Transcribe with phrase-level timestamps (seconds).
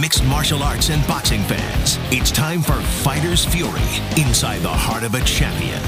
[0.00, 3.82] Mixed martial arts and boxing fans, it's time for Fighter's Fury
[4.16, 5.82] inside the heart of a champion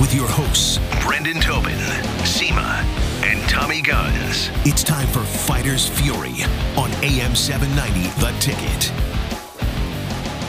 [0.00, 1.76] with your hosts, Brendan Tobin,
[2.22, 2.84] Seema,
[3.24, 4.50] and Tommy Guns.
[4.64, 6.44] It's time for Fighter's Fury
[6.76, 8.84] on AM 790 The Ticket.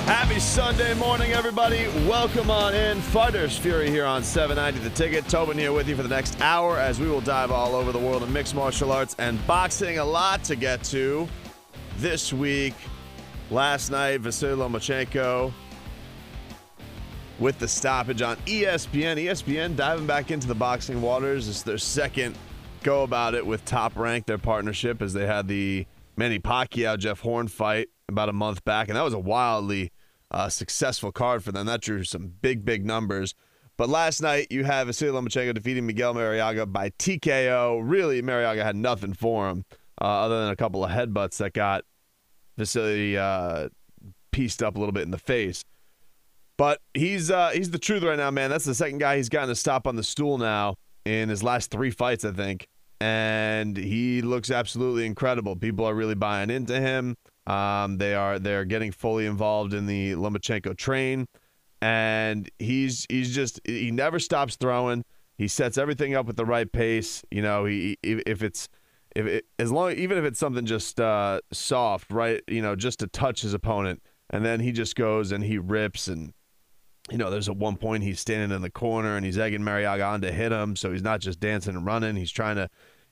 [0.06, 1.88] Happy Sunday morning, everybody.
[2.08, 3.02] Welcome on in.
[3.02, 5.28] Fighters Fury here on 790 The Ticket.
[5.28, 7.98] Tobin here with you for the next hour as we will dive all over the
[7.98, 9.98] world of mixed martial arts and boxing.
[9.98, 11.28] A lot to get to
[11.98, 12.76] this week.
[13.50, 15.54] Last night, Vasily Lomachenko
[17.40, 19.24] with the stoppage on ESPN.
[19.24, 21.48] ESPN diving back into the boxing waters.
[21.48, 22.38] It's their second
[22.84, 25.86] go about it with Top Rank, their partnership, as they had the
[26.18, 29.92] Manny Pacquiao Jeff Horn fight about a month back, and that was a wildly
[30.32, 31.68] uh, successful card for them.
[31.68, 33.34] That drew some big, big numbers.
[33.78, 37.80] But last night, you have Vasily Lomachenko defeating Miguel Marriaga by TKO.
[37.84, 39.66] Really, Marriaga had nothing for him
[40.02, 41.86] uh, other than a couple of headbutts that got
[42.58, 43.70] Vasily uh,
[44.32, 45.64] pieced up a little bit in the face.
[46.58, 48.50] But he's uh, he's the truth right now, man.
[48.50, 51.70] That's the second guy he's gotten to stop on the stool now in his last
[51.70, 52.68] three fights, I think.
[53.00, 55.56] And he looks absolutely incredible.
[55.56, 57.16] People are really buying into him.
[57.46, 61.28] Um, they are they're getting fully involved in the Lomachenko train,
[61.82, 65.06] and he's he's just he never stops throwing.
[65.38, 67.24] He sets everything up with the right pace.
[67.30, 68.68] You know, he if it's
[69.18, 72.44] if it, as long even if it's something just uh, soft, right?
[72.48, 76.08] You know, just to touch his opponent, and then he just goes and he rips
[76.08, 76.34] and
[77.10, 80.08] you know, there's at one point he's standing in the corner and he's egging Marriaga
[80.08, 80.76] on to hit him.
[80.76, 82.18] So he's not just dancing and running.
[82.18, 82.70] He's trying to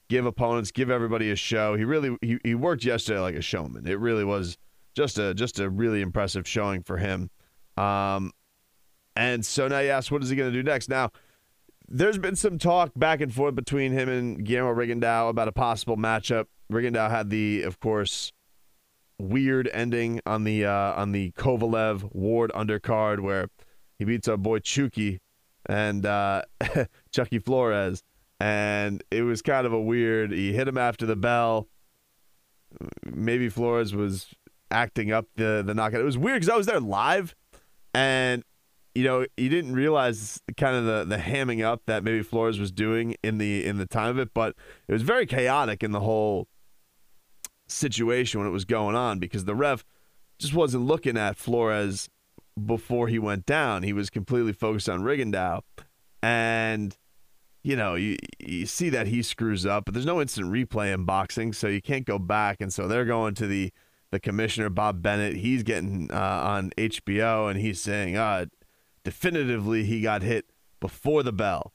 [0.10, 1.76] give opponents, give everybody a show.
[1.76, 3.88] He really he, he worked yesterday like a showman.
[3.88, 4.58] It really was
[4.96, 7.32] just a just a really impressive showing for him.
[7.78, 8.32] Um,
[9.16, 10.90] and so now you ask, what is he going to do next?
[10.90, 11.10] Now,
[11.88, 15.98] there's been some talk back and forth between him and Guillermo Rigondeaux about a possible
[15.98, 16.46] matchup.
[16.72, 18.32] Rigondeaux had the, of course,
[19.20, 23.50] weird ending on the uh, on the Kovalev Ward undercard where
[23.98, 25.20] he beats our boy Chucky
[25.68, 26.44] and uh,
[27.12, 28.04] Chucky Flores,
[28.40, 30.32] and it was kind of a weird.
[30.32, 31.68] He hit him after the bell.
[33.06, 34.28] Maybe Flores was
[34.72, 36.02] acting up the the knockout.
[36.02, 37.36] It was weird because I was there live,
[37.94, 38.44] and
[38.96, 42.72] you know you didn't realize kind of the the hamming up that maybe Flores was
[42.72, 44.56] doing in the in the time of it, but
[44.88, 46.48] it was very chaotic in the whole
[47.68, 49.84] situation when it was going on because the ref
[50.40, 52.10] just wasn't looking at Flores
[52.64, 53.84] before he went down.
[53.84, 55.62] He was completely focused on Rigondeaux.
[56.22, 56.98] And,
[57.64, 61.06] you know, you, you see that he screws up, but there's no instant replay in
[61.06, 62.62] boxing, so you can't go back.
[62.62, 63.72] And so they're going to the,
[64.12, 65.36] the commissioner, Bob Bennett.
[65.36, 68.46] He's getting uh, on HBO and he's saying, uh,
[69.06, 70.52] definitively he got hit
[70.82, 71.72] before the bell.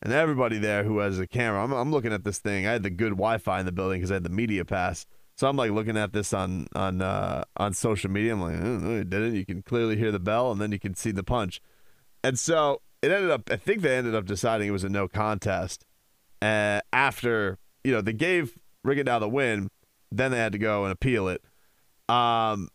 [0.00, 2.66] And everybody there who has a camera, I'm, I'm looking at this thing.
[2.66, 5.06] I had the good Wi Fi in the building because I had the media pass.
[5.36, 8.34] So I'm like looking at this on on uh, on social media.
[8.34, 9.34] I'm like, oh, did it.
[9.34, 11.60] You can clearly hear the bell, and then you can see the punch.
[12.22, 13.50] And so it ended up.
[13.50, 15.84] I think they ended up deciding it was a no contest.
[16.40, 19.70] Uh, after you know they gave Rigondeaux the win,
[20.12, 21.42] then they had to go and appeal it.
[22.08, 22.68] Um,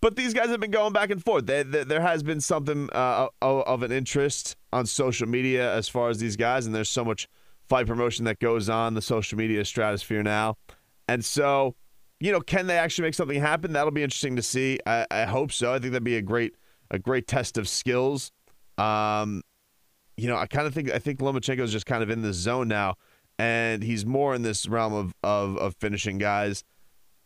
[0.00, 1.46] but these guys have been going back and forth.
[1.46, 6.08] They, they, there has been something uh, of, an interest on social media as far
[6.08, 7.28] as these guys, and there's so much
[7.68, 10.56] fight promotion that goes on the social media stratosphere now,
[11.06, 11.74] and so
[12.20, 13.72] you know, can they actually make something happen?
[13.72, 14.80] That'll be interesting to see.
[14.86, 15.72] I, I hope so.
[15.72, 16.54] I think that'd be a great
[16.90, 18.32] a great test of skills.
[18.76, 19.42] Um,
[20.16, 22.32] you know, I kind of think I think Lomachenko is just kind of in the
[22.32, 22.94] zone now,
[23.38, 26.64] and he's more in this realm of of, of finishing guys.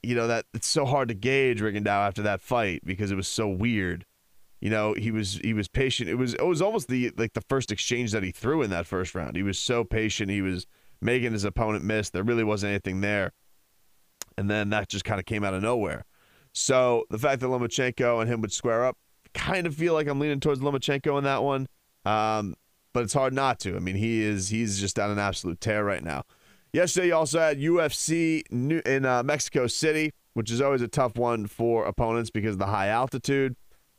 [0.02, 3.28] You know that it's so hard to gauge Rigondeaux after that fight because it was
[3.28, 4.04] so weird.
[4.60, 6.08] You know, he was he was patient.
[6.08, 8.86] It was it was almost the like the first exchange that he threw in that
[8.86, 9.36] first round.
[9.36, 10.30] He was so patient.
[10.30, 10.66] He was
[11.00, 12.10] making his opponent miss.
[12.10, 13.32] There really wasn't anything there
[14.36, 16.04] and then that just kind of came out of nowhere.
[16.52, 18.96] So the fact that Lomachenko and him would square up,
[19.34, 21.66] kind of feel like I'm leaning towards Lomachenko in that one.
[22.04, 22.54] Um,
[22.92, 23.76] but it's hard not to.
[23.76, 26.24] I mean, he is he's just on an absolute tear right now.
[26.72, 31.46] Yesterday, you also had UFC in uh, Mexico City, which is always a tough one
[31.46, 33.56] for opponents because of the high altitude.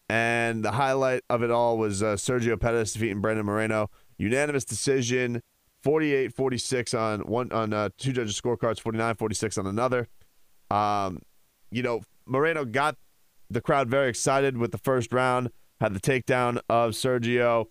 [0.10, 3.92] And the highlight of it all was uh, Sergio Pettis defeating Brandon Moreno.
[4.18, 5.44] Unanimous decision,
[5.86, 10.08] 48-46 on one on uh, two judges' scorecards, 49-46 on another.
[10.72, 11.20] Um,
[11.72, 12.98] you know, Moreno got
[13.52, 17.66] the crowd very excited with the first round, had the takedown of Sergio,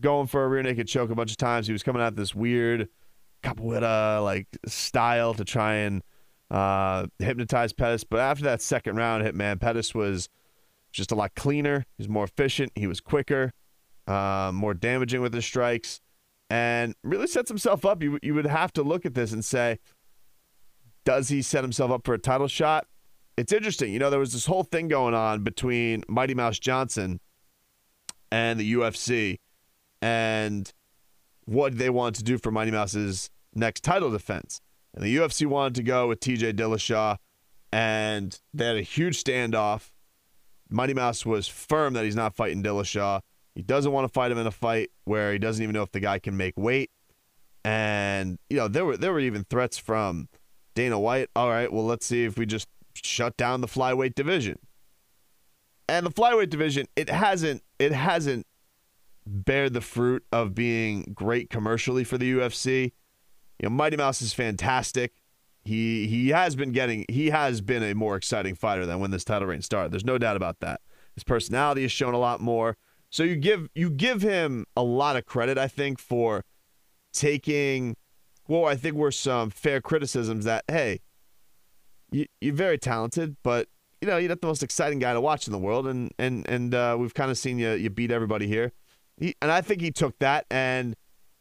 [0.00, 1.66] going for a rear naked choke a bunch of times.
[1.66, 2.88] He was coming out this weird
[3.42, 6.02] capoeira like style to try and
[6.50, 8.04] uh, hypnotize Pettis.
[8.04, 10.28] But after that second round, hit, man, Pettis was
[10.92, 11.80] just a lot cleaner.
[11.96, 12.72] He was more efficient.
[12.74, 13.52] He was quicker,
[14.06, 16.00] uh, more damaging with his strikes,
[16.50, 18.02] and really sets himself up.
[18.02, 19.78] You you would have to look at this and say,
[21.04, 22.86] does he set himself up for a title shot?
[23.36, 23.92] It's interesting.
[23.92, 27.20] You know, there was this whole thing going on between Mighty Mouse Johnson
[28.32, 29.38] and the UFC
[30.02, 30.72] and
[31.48, 34.60] what they wanted to do for Mighty Mouse's next title defense.
[34.94, 37.16] And the UFC wanted to go with TJ Dillashaw,
[37.72, 39.90] and they had a huge standoff.
[40.68, 43.22] Mighty Mouse was firm that he's not fighting Dillashaw.
[43.54, 45.92] He doesn't want to fight him in a fight where he doesn't even know if
[45.92, 46.90] the guy can make weight.
[47.64, 50.28] And you know there were there were even threats from
[50.74, 51.28] Dana White.
[51.34, 54.58] All right, well let's see if we just shut down the flyweight division.
[55.88, 58.46] And the flyweight division, it hasn't it hasn't
[59.28, 62.92] bared the fruit of being great commercially for the UFC.
[63.58, 65.12] You know, Mighty Mouse is fantastic.
[65.64, 69.24] He he has been getting he has been a more exciting fighter than when this
[69.24, 69.92] title reign started.
[69.92, 70.80] There's no doubt about that.
[71.14, 72.76] His personality has shown a lot more.
[73.10, 76.44] So you give you give him a lot of credit, I think, for
[77.12, 77.96] taking
[78.48, 81.00] well, I think were some fair criticisms that, hey,
[82.10, 83.68] you, you're very talented, but
[84.00, 86.48] you know, you're not the most exciting guy to watch in the world, and and
[86.48, 88.72] and uh, we've kind of seen you you beat everybody here.
[89.18, 90.94] He, and I think he took that and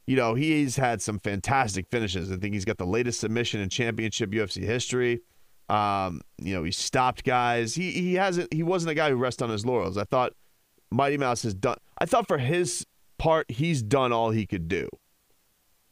[0.08, 2.32] you know, he's had some fantastic finishes.
[2.32, 5.20] I think he's got the latest submission in championship UFC history.
[5.68, 7.76] Um, you know, he stopped guys.
[7.76, 9.98] He he hasn't he wasn't a guy who rests on his laurels.
[9.98, 10.32] I thought
[10.90, 12.86] Mighty Mouse has done I thought for his
[13.18, 14.88] part, he's done all he could do.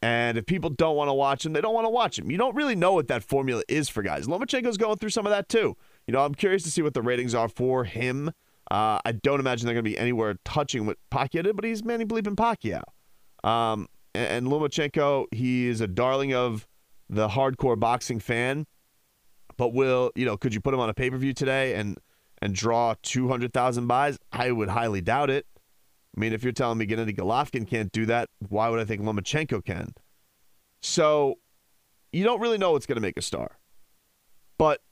[0.02, 2.30] And if people don't want to watch him, they don't want to watch him.
[2.30, 4.26] You don't really know what that formula is for guys.
[4.26, 5.76] Lomachenko's going through some of that too.
[6.06, 8.30] You know, I'm curious to see what the ratings are for him.
[8.70, 11.84] Uh, I don't imagine they're going to be anywhere touching what Pacquiao did, but he's
[11.84, 12.82] Manny Bleeping Pacquiao.
[13.48, 16.66] Um, and, Lomachenko, he is a darling of
[17.08, 18.66] the hardcore boxing fan.
[19.56, 20.36] But will you know?
[20.36, 21.96] Could you put him on a pay per view today and
[22.42, 24.18] and draw two hundred thousand buys?
[24.30, 25.46] I would highly doubt it.
[26.14, 29.00] I mean, if you're telling me Gennady Golovkin can't do that, why would I think
[29.02, 29.94] Lomachenko can?
[30.82, 31.36] So
[32.12, 33.58] you don't really know what's going to make a star.
[34.58, 34.82] But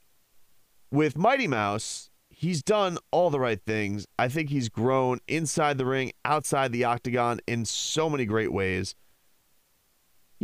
[0.91, 2.11] with Mighty Mouse,
[2.44, 4.06] he's done all the right things.
[4.19, 8.94] I think he's grown inside the ring, outside the octagon in so many great ways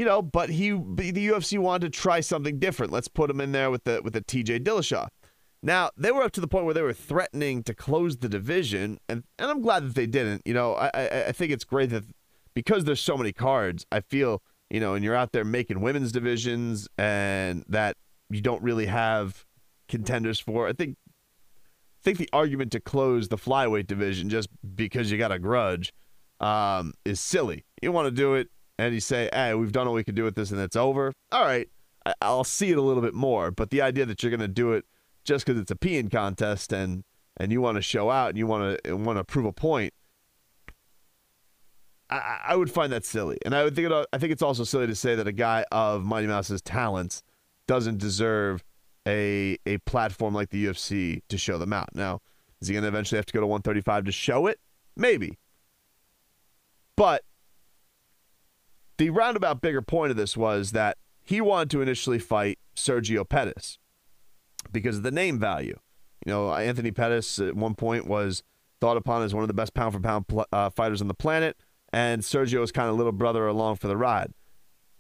[0.01, 2.91] you know, but he the UFC wanted to try something different.
[2.91, 5.09] Let's put him in there with the with the TJ Dillashaw.
[5.63, 8.99] Now they were up to the point where they were threatening to close the division,
[9.11, 10.41] and and I'm glad that they didn't.
[10.47, 12.05] You know, I I, I think it's great that
[12.55, 13.85] because there's so many cards.
[13.93, 17.99] I feel you know, and you're out there making women's divisions, and that
[18.31, 19.45] you don't really have
[19.89, 20.67] contenders for.
[20.67, 20.97] I think
[22.03, 25.93] think the argument to close the flyweight division just because you got a grudge
[26.41, 27.65] um, is silly.
[27.83, 28.49] You want to do it
[28.79, 31.13] and you say, hey, we've done what we could do with this and it's over,
[31.33, 31.69] all right,
[32.07, 33.51] I- I'll see it a little bit more.
[33.51, 34.85] But the idea that you're going to do it
[35.25, 37.05] just because it's a peeing contest and
[37.37, 39.95] and you want to show out and you want to want to prove a point,
[42.11, 43.39] I, I would find that silly.
[43.45, 45.65] And I would think it, I think it's also silly to say that a guy
[45.71, 47.23] of Mighty Mouse's talents
[47.67, 48.65] doesn't deserve
[49.07, 51.91] a a platform like the UFC to show them out.
[51.95, 52.21] Now,
[52.61, 54.61] is he going to eventually have to go to 135 to show it?
[54.97, 55.39] Maybe.
[56.97, 57.25] But
[58.99, 63.79] the roundabout bigger point of this was that he wanted to initially fight Sergio Pettis
[64.73, 65.79] because of the name value.
[66.27, 68.43] You know, Anthony Pettis at one point was
[68.81, 71.57] thought upon as one of the best pound for pound uh, fighters on the planet,
[71.93, 74.33] and Sergio is kind of little brother along for the ride.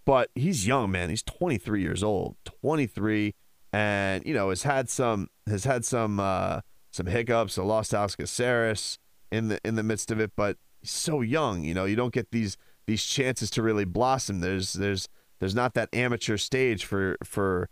[0.07, 1.11] But he's young, man.
[1.11, 3.35] He's 23 years old, 23,
[3.73, 6.61] and you know has had some has had some uh,
[6.91, 7.57] some hiccups.
[7.57, 8.99] A lost Alex Caceres
[9.31, 11.62] in the in the midst of it, but he's so young.
[11.65, 14.41] You know, you don't get these these chances to really blossom.
[14.41, 15.09] There's there's
[15.39, 17.69] there's not that amateur stage for for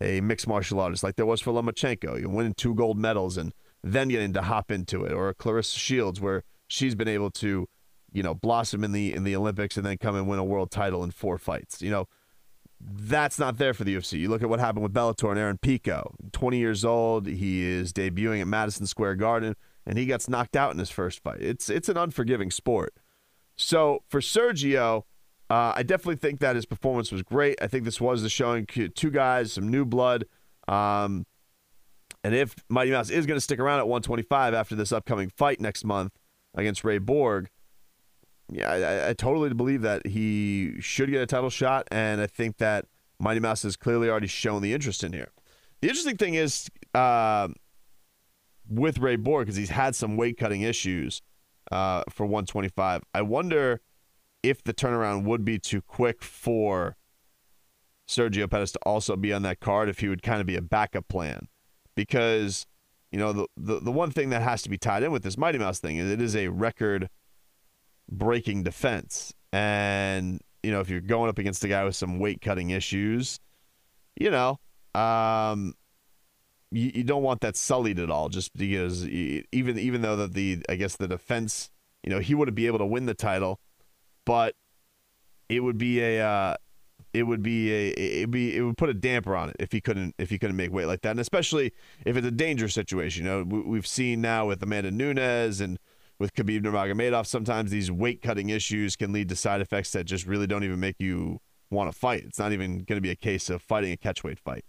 [0.00, 2.20] a mixed martial artist like there was for Lomachenko.
[2.20, 3.52] You winning two gold medals and
[3.82, 7.66] then getting to hop into it, or Claressa Shields where she's been able to,
[8.12, 10.70] you know, blossom in the in the Olympics and then come and win a world
[10.70, 11.82] title in four fights.
[11.82, 12.06] You know,
[12.80, 14.18] that's not there for the UFC.
[14.18, 16.14] You look at what happened with Bellator and Aaron Pico.
[16.32, 19.54] 20 years old, he is debuting at Madison Square Garden
[19.86, 21.40] and he gets knocked out in his first fight.
[21.40, 22.94] It's it's an unforgiving sport.
[23.56, 25.04] So for Sergio,
[25.50, 27.60] uh, I definitely think that his performance was great.
[27.60, 30.24] I think this was the showing two guys, some new blood.
[30.68, 31.26] Um,
[32.22, 35.60] and if Mighty Mouse is going to stick around at 125 after this upcoming fight
[35.60, 36.12] next month
[36.54, 37.48] against Ray Borg,
[38.50, 41.86] yeah, I, I, totally believe that he should get a title shot.
[41.90, 42.86] And I think that
[43.18, 45.30] Mighty Mouse has clearly already shown the interest in here.
[45.80, 47.48] The interesting thing is, uh,
[48.68, 51.22] with Ray Borg because he's had some weight cutting issues
[51.72, 53.02] uh, for 125.
[53.12, 53.80] I wonder
[54.42, 56.96] if the turnaround would be too quick for
[58.08, 60.62] Sergio Pettis to also be on that card, if he would kind of be a
[60.62, 61.48] backup plan.
[61.94, 62.66] Because,
[63.10, 65.36] you know, the, the, the one thing that has to be tied in with this
[65.36, 67.08] Mighty Mouse thing is it is a record
[68.10, 69.32] breaking defense.
[69.52, 73.40] And, you know, if you're going up against a guy with some weight cutting issues,
[74.16, 74.58] you know,
[74.94, 75.74] um,
[76.70, 80.62] you, you don't want that sullied at all just because even even though that the
[80.68, 81.70] I guess the defense,
[82.04, 83.60] you know, he wouldn't be able to win the title,
[84.24, 84.54] but
[85.48, 86.56] it would be a uh,
[87.12, 89.80] it would be a it be it would put a damper on it if he
[89.80, 91.72] couldn't if he couldn't make weight like that, and especially
[92.06, 93.24] if it's a dangerous situation.
[93.24, 95.78] You know, we, have seen now with Amanda Nunes and
[96.20, 100.26] with Khabib Nurmagomedov, sometimes these weight cutting issues can lead to side effects that just
[100.26, 102.24] really don't even make you want to fight.
[102.24, 104.64] It's not even going to be a case of fighting a catchweight fight.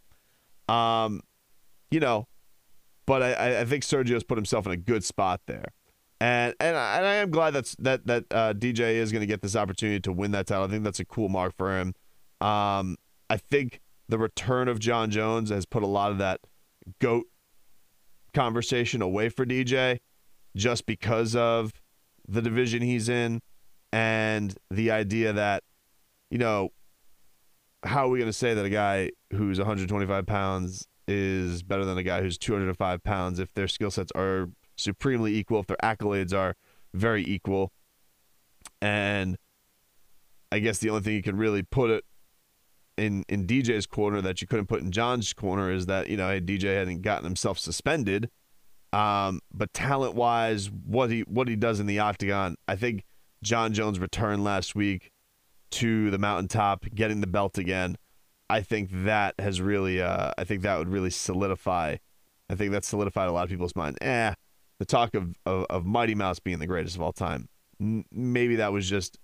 [0.74, 1.22] Um,
[1.92, 2.28] you know,
[3.06, 5.74] but I, I think Sergio's put himself in a good spot there.
[6.22, 9.28] And and I, and I am glad that's that that uh, DJ is going to
[9.28, 10.64] get this opportunity to win that title.
[10.64, 11.96] I think that's a cool mark for him.
[12.40, 12.96] Um,
[13.30, 16.40] I think the return of Jon Jones has put a lot of that
[17.00, 17.26] goat
[18.34, 20.00] conversation away for DJ,
[20.56, 21.72] just because of
[22.28, 23.42] the division he's in,
[23.92, 25.64] and the idea that,
[26.30, 26.70] you know,
[27.84, 31.98] how are we going to say that a guy who's 125 pounds is better than
[31.98, 36.34] a guy who's 205 pounds if their skill sets are supremely equal, if their accolades
[36.34, 36.56] are
[36.94, 37.72] very equal.
[38.82, 39.38] And
[40.52, 42.04] I guess the only thing you can really put it
[42.98, 46.28] in in DJ's corner that you couldn't put in Jon's corner is that you know
[46.40, 48.30] DJ hadn't gotten himself suspended,
[48.94, 53.04] um, but talent wise, what he what he does in the octagon, I think
[53.44, 55.12] Jon Jones' return last week
[55.72, 57.98] to the mountaintop, getting the belt again,
[58.50, 61.96] I think that has really, uh, I think that would really solidify.
[62.50, 63.98] I think that solidified a lot of people's mind.
[64.02, 64.34] Eh,
[64.78, 67.48] the talk of, of, of Mighty Mouse being the greatest of all time.
[67.80, 69.18] N- maybe that was just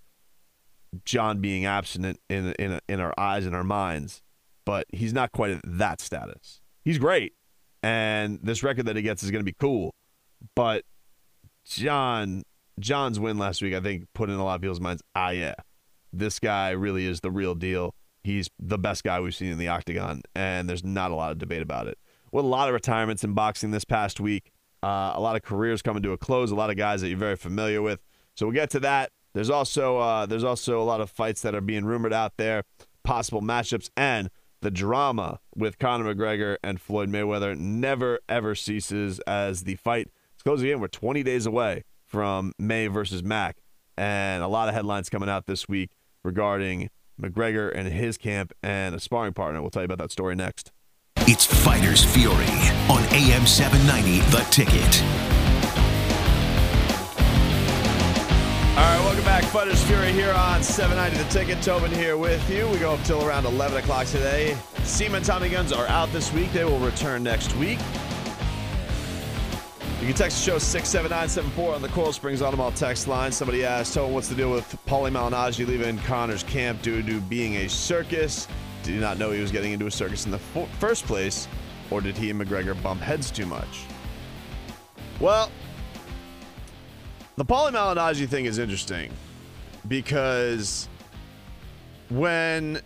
[1.03, 4.21] Jon being absent in in in our eyes and our minds,
[4.65, 6.61] but he's not quite at that status.
[6.85, 7.33] He's great,
[7.87, 9.95] and this record that he gets is going to be cool.
[10.55, 10.83] But
[11.63, 12.43] Jon
[12.79, 15.01] Jon's win last week, I think, put in a lot of people's minds.
[15.15, 15.55] Ah, yeah,
[16.11, 17.95] this guy really is the real deal.
[18.23, 21.37] He's the best guy we've seen in the octagon, and there's not a lot of
[21.37, 21.97] debate about it.
[22.33, 24.51] With a lot of retirements in boxing this past week,
[24.83, 27.17] uh, a lot of careers coming to a close, a lot of guys that you're
[27.17, 28.01] very familiar with.
[28.35, 29.11] So we'll get to that.
[29.33, 32.63] There's also uh, there's also a lot of fights that are being rumored out there,
[33.05, 34.29] possible matchups, and
[34.61, 40.43] the drama with Conor McGregor and Floyd Mayweather never ever ceases as the fight is
[40.43, 40.79] closing in.
[40.79, 43.57] We're 20 days away from May versus Mac,
[43.97, 45.91] and a lot of headlines coming out this week
[46.23, 46.89] regarding
[47.21, 49.61] McGregor and his camp and a sparring partner.
[49.61, 50.71] We'll tell you about that story next.
[51.21, 52.45] It's Fighters Fury
[52.89, 55.26] on AM 790, The Ticket.
[59.67, 61.61] Fighters Fury here on 790 The Ticket.
[61.61, 62.69] Tobin here with you.
[62.69, 64.55] We go up till around 11 o'clock today.
[64.85, 66.53] Seaman Tommy Guns are out this week.
[66.53, 67.77] They will return next week.
[69.99, 73.29] You can text the show 67974 on the Coral Springs Automall text line.
[73.29, 77.55] Somebody asked, Tobin, what's the deal with Paulie Malignaggi leaving Conor's camp due to being
[77.57, 78.47] a circus?
[78.83, 80.39] Did he not know he was getting into a circus in the
[80.79, 81.49] first place?
[81.91, 83.83] Or did he and McGregor bump heads too much?
[85.19, 85.51] Well,
[87.35, 89.11] the Paulie Malignaggi thing is interesting
[89.87, 90.89] because
[92.09, 92.81] when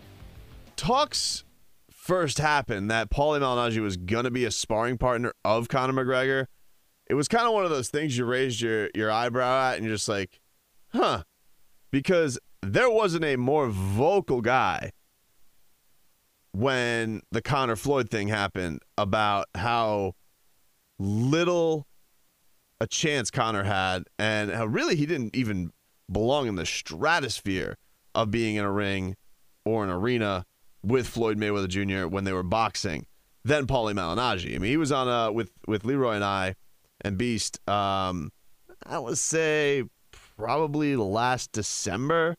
[0.76, 1.44] talks
[1.90, 6.46] first happened that Paulie Malignaggi was going to be a sparring partner of Conor McGregor,
[7.08, 9.84] it was kind of one of those things you raised your, your eyebrow at and
[9.84, 10.40] you're just like,
[10.92, 11.22] huh.
[11.90, 14.92] Because there wasn't a more vocal guy
[16.52, 20.14] when the Conor Floyd thing happened about how
[20.98, 21.86] little
[22.80, 25.72] a chance Conor had, and how really he didn't even
[26.12, 27.76] belong in the stratosphere
[28.14, 29.16] of being in a ring
[29.64, 30.44] or an arena
[30.82, 32.06] with Floyd Mayweather Jr.
[32.08, 33.06] when they were boxing.
[33.44, 34.54] Then Paulie Malignaggi.
[34.54, 36.54] I mean, he was on a with with Leroy and I
[37.00, 37.58] and Beast.
[37.68, 38.30] Um,
[38.84, 39.84] I would say
[40.36, 42.36] probably last December,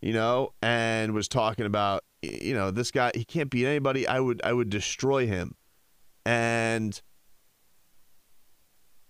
[0.00, 3.10] you know, and was talking about you know this guy.
[3.14, 4.06] He can't beat anybody.
[4.06, 5.54] I would I would destroy him,
[6.26, 7.00] and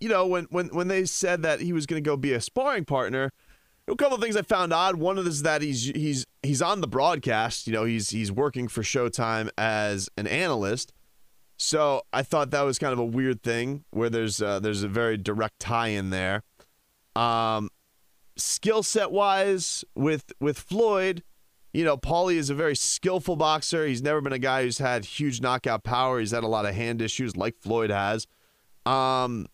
[0.00, 2.40] you know, when when when they said that he was going to go be a
[2.40, 3.32] sparring partner,
[3.88, 4.96] a couple of things I found odd.
[4.96, 7.66] One of this is that he's he's he's on the broadcast.
[7.66, 10.92] You know, he's he's working for Showtime as an analyst.
[11.56, 14.88] So I thought that was kind of a weird thing where there's uh, there's a
[14.88, 16.44] very direct tie in there.
[17.16, 17.70] Um,
[18.36, 21.24] skill set wise, with with Floyd,
[21.72, 23.86] you know, Paulie is a very skillful boxer.
[23.86, 26.20] He's never been a guy who's had huge knockout power.
[26.20, 28.26] He's had a lot of hand issues like Floyd has.
[28.86, 29.46] Um,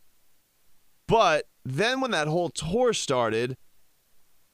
[1.07, 3.57] But then when that whole tour started,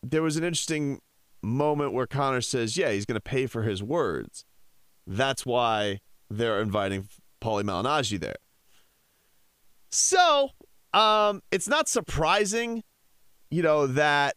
[0.02, 1.00] there was an interesting
[1.42, 4.44] moment where Conor says, "Yeah, he's going to pay for his words."
[5.06, 7.08] That's why they're inviting
[7.40, 8.36] Paulie Malignaggi there.
[9.90, 10.50] So,
[10.92, 12.84] um, it's not surprising,
[13.50, 14.36] you know, that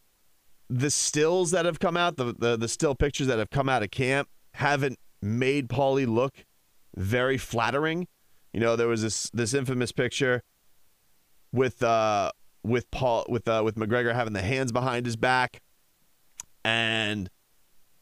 [0.69, 3.83] the stills that have come out, the, the the still pictures that have come out
[3.83, 6.45] of camp, haven't made Paulie look
[6.95, 8.07] very flattering.
[8.53, 10.43] You know, there was this this infamous picture
[11.51, 12.31] with uh
[12.63, 15.61] with Paul with uh with McGregor having the hands behind his back,
[16.63, 17.29] and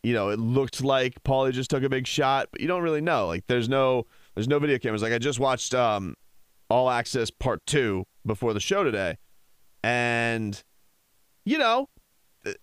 [0.04, 3.02] you know it looked like Paulie just took a big shot, but you don't really
[3.02, 3.28] know.
[3.28, 5.02] Like there's no there's no video cameras.
[5.02, 6.16] Like I just watched um
[6.70, 9.18] All Access Part Two before the show today,
[9.84, 10.62] and
[11.46, 11.90] you know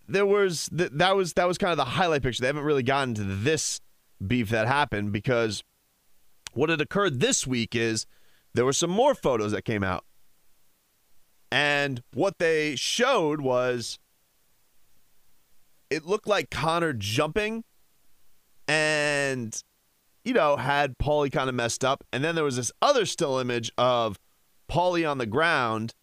[0.08, 2.40] there was that was that was kind of the highlight picture.
[2.40, 3.80] They haven't really gotten to this
[4.24, 5.62] beef that happened because
[6.52, 8.06] what had occurred this week is
[8.54, 10.04] there were some more photos that came out.
[11.50, 13.98] And what they showed was
[15.90, 17.64] it looked like Conor jumping
[18.66, 19.62] and,
[20.24, 22.04] you know, had Paulie kind of messed up.
[22.12, 24.18] And then there was this other still image of
[24.68, 25.94] Paulie on the ground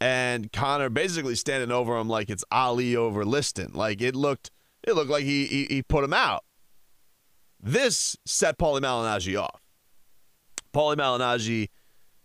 [0.00, 3.72] and Conor basically standing over him like it's Ali over Liston.
[3.74, 4.50] Like it looked
[4.82, 6.44] it looked like he he, he put him out.
[7.60, 9.62] This set Paulie Malignaggi off.
[10.74, 11.68] Paulie Malignaggi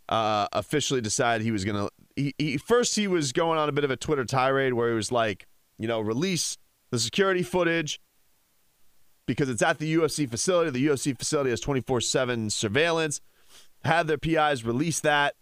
[0.09, 1.89] uh, officially decided he was going to.
[2.15, 4.95] He, he first he was going on a bit of a Twitter tirade where he
[4.95, 6.57] was like, you know, release
[6.89, 7.99] the security footage
[9.25, 10.69] because it's at the UFC facility.
[10.71, 13.21] The UFC facility has 24 7 surveillance.
[13.83, 15.35] Have their PIs release that.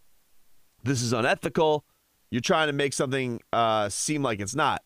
[0.83, 1.83] This is unethical.
[2.31, 4.83] You're trying to make something uh, seem like it's not.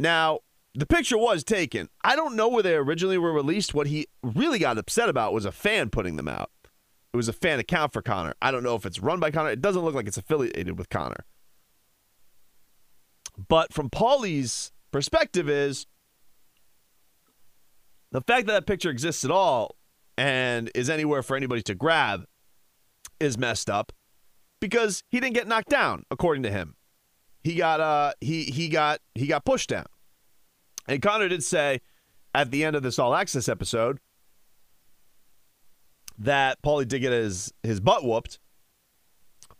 [0.00, 0.40] Now,
[0.74, 1.88] the picture was taken.
[2.04, 3.74] I don't know where they originally were released.
[3.74, 6.50] What he really got upset about was a fan putting them out.
[7.12, 8.34] It was a fan account for Conor.
[8.42, 9.50] I don't know if it's run by Conor.
[9.50, 11.24] It doesn't look like it's affiliated with Conor.
[13.48, 15.86] But from Paulie's perspective is
[18.10, 19.76] the fact that that picture exists at all
[20.16, 22.24] and is anywhere for anybody to grab
[23.20, 23.92] is messed up
[24.60, 26.74] because he didn't get knocked down according to him.
[27.42, 29.86] He got uh he he got he got pushed down.
[30.88, 31.80] And Conor did say
[32.34, 34.00] at the end of this all access episode
[36.18, 38.38] that Paulie did get his his butt whooped,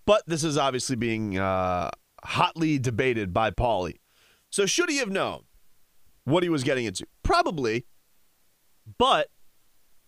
[0.07, 1.91] but this is obviously being uh,
[2.25, 3.99] hotly debated by Paulie.
[4.51, 5.43] So should he have known
[6.25, 7.07] what he was getting into?
[7.23, 7.87] Probably,
[8.99, 9.29] but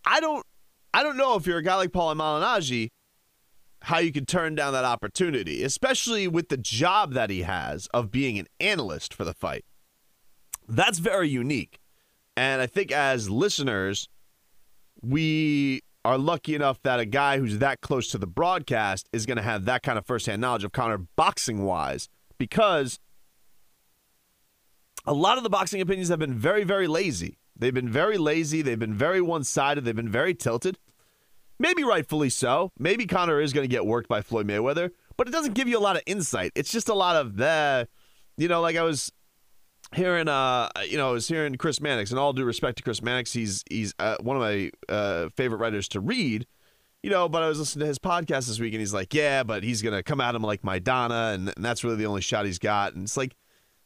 [0.05, 0.45] I don't
[0.93, 2.91] I don't know if you're a guy like Paulie Malignaggi
[3.83, 8.11] how you could turn down that opportunity, especially with the job that he has of
[8.11, 9.65] being an analyst for the fight.
[10.69, 11.79] That's very unique.
[12.37, 14.09] And I think as listeners,
[15.03, 19.37] we are lucky enough that a guy who's that close to the broadcast is going
[19.37, 22.09] to have that kind of firsthand knowledge of Conor boxing wise
[22.39, 22.99] because
[25.07, 27.39] a lot of the boxing opinions have been very, very lazy.
[27.57, 28.63] They've been very lazy.
[28.63, 29.85] They've been very one sided.
[29.85, 30.79] They've been very tilted.
[31.59, 32.71] Maybe rightfully so.
[32.79, 35.79] Maybe Conor is going to get worked by Floyd Mayweather, but it doesn't give you
[35.79, 36.53] a lot of insight.
[36.55, 37.87] It's just a lot of the,
[38.39, 39.13] you know, like I was
[39.95, 43.03] hearing uh you know I was hearing Chris Mannix and all due respect to Chris
[43.03, 46.47] Mannix he's he's uh, one of my uh, favorite writers to read
[47.03, 49.43] you know but I was listening to his podcast this week and he's like yeah
[49.43, 52.47] but he's gonna come at him like Maidana and, and that's really the only shot
[52.47, 53.35] he's got and it's like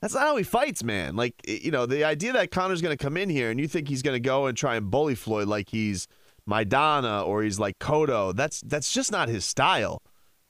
[0.05, 1.17] that's not how he fights man.
[1.17, 4.03] Like you know the idea that Conor's gonna come in here and you think he's
[4.03, 6.07] gonna go and try and bully Floyd like he's
[6.47, 10.03] Maidana or he's like Cotto that's that's just not his style.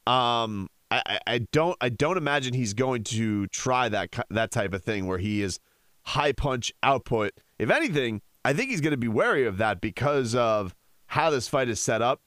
[0.09, 0.69] Um
[1.07, 5.07] I, I don't I don't imagine he's going to try that that type of thing
[5.07, 5.59] where he is
[6.03, 7.33] high punch output.
[7.59, 10.75] If anything, I think he's going to be wary of that because of
[11.07, 12.21] how this fight is set up,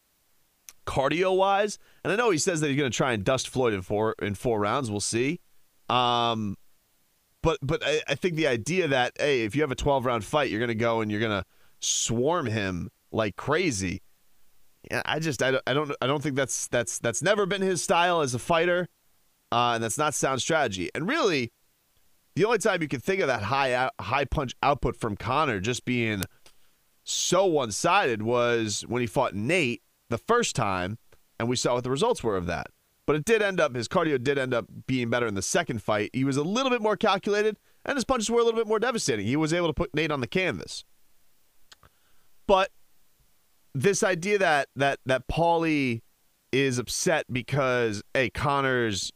[0.86, 1.78] cardio wise.
[2.04, 4.16] And I know he says that he's going to try and dust Floyd in four
[4.22, 4.90] in four rounds.
[4.90, 5.40] We'll see.
[5.90, 6.58] Um,
[7.42, 10.24] but but I, I think the idea that hey, if you have a twelve round
[10.24, 11.46] fight, you're going to go and you're going to
[11.80, 14.02] swarm him like crazy.
[15.06, 17.82] I just I don't I don't I don't think that's that's that's never been his
[17.82, 18.88] style as a fighter,
[19.52, 20.90] uh, and that's not sound strategy.
[20.96, 21.52] And really,
[22.36, 25.86] the only time you can think of that high high punch output from Conor just
[25.86, 26.24] being
[27.04, 30.98] so one sided was when he fought Nate the first time,
[31.40, 32.68] and we saw what the results were of that.
[33.06, 35.82] But it did end up his cardio did end up being better in the second
[35.82, 36.10] fight.
[36.14, 38.80] He was a little bit more calculated, and his punches were a little bit more
[38.80, 39.26] devastating.
[39.26, 40.84] He was able to put Nate on the canvas.
[42.46, 42.72] But
[43.82, 46.02] this idea that that that Paulie
[46.52, 49.12] is upset because hey Connors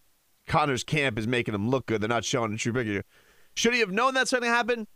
[0.47, 2.01] Conor's camp is making him look good.
[2.01, 3.03] They're not showing a true picture.
[3.55, 4.87] Should he have known that's going to happen?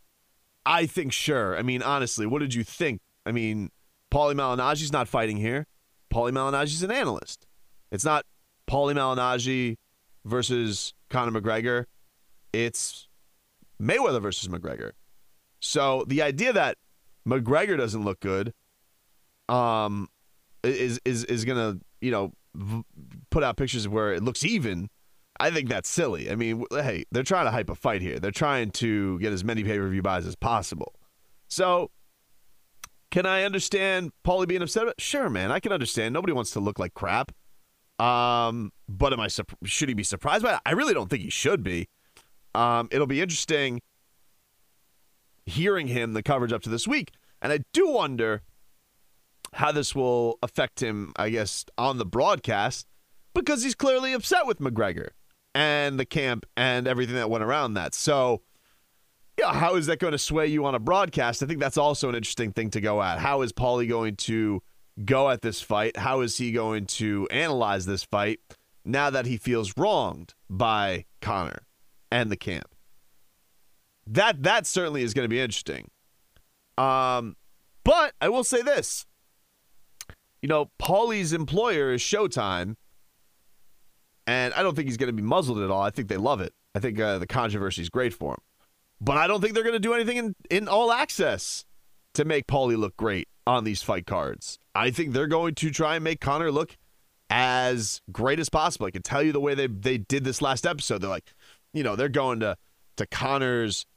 [0.65, 1.57] I think sure.
[1.57, 3.01] I mean, honestly, what did you think?
[3.25, 3.69] I mean,
[4.11, 5.65] Paulie Malignaggi's not fighting here.
[6.11, 7.45] Paulie Malignaggi's an analyst.
[7.91, 8.25] It's not
[8.67, 9.77] Paulie Malignaggi
[10.25, 11.85] versus Conor McGregor,
[12.51, 13.07] it's
[13.81, 14.91] Mayweather versus McGregor.
[15.59, 16.77] So the idea that
[17.27, 18.53] McGregor doesn't look good,
[19.49, 20.07] um,
[20.63, 22.31] is is is gonna you know
[23.29, 24.89] put out pictures where it looks even.
[25.37, 26.31] I think that's silly.
[26.31, 28.19] I mean, hey, they're trying to hype a fight here.
[28.19, 30.93] They're trying to get as many pay per view buys as possible.
[31.49, 31.91] So,
[33.11, 34.83] can I understand Paulie being upset?
[34.83, 34.95] About?
[34.99, 36.13] Sure, man, I can understand.
[36.13, 37.33] Nobody wants to look like crap.
[37.99, 40.59] Um, but am I sup- should he be surprised by it?
[40.65, 41.87] I really don't think he should be.
[42.53, 43.81] Um, it'll be interesting
[45.45, 48.41] hearing him the coverage up to this week, and I do wonder
[49.55, 51.13] how this will affect him.
[51.15, 52.87] I guess on the broadcast
[53.33, 55.09] because he's clearly upset with McGregor
[55.53, 57.93] and the camp and everything that went around that.
[57.93, 58.41] So,
[59.39, 61.41] yeah, how is that going to sway you on a broadcast?
[61.41, 63.19] I think that's also an interesting thing to go at.
[63.19, 64.61] How is Paulie going to
[65.03, 65.97] go at this fight?
[65.97, 68.39] How is he going to analyze this fight
[68.83, 71.65] now that he feels wronged by Conor
[72.11, 72.75] and the camp?
[74.07, 75.89] That that certainly is going to be interesting.
[76.77, 77.37] Um,
[77.85, 79.05] but I will say this.
[80.45, 82.75] You know, Paulie's employer is Showtime,
[84.27, 85.81] and I don't think he's going to be muzzled at all.
[85.81, 86.53] I think they love it.
[86.75, 88.41] I think uh, the controversy is great for him.
[89.01, 91.65] But I don't think they're going to do anything in, in all access
[92.13, 94.59] to make Paulie look great on these fight cards.
[94.75, 96.77] I think they're going to try and make Conor look
[97.31, 98.85] as great as possible.
[98.85, 101.01] I can tell you the way they they did this last episode.
[101.01, 101.33] They're like,
[101.73, 102.55] you know, they're going to
[102.97, 103.87] to Conor's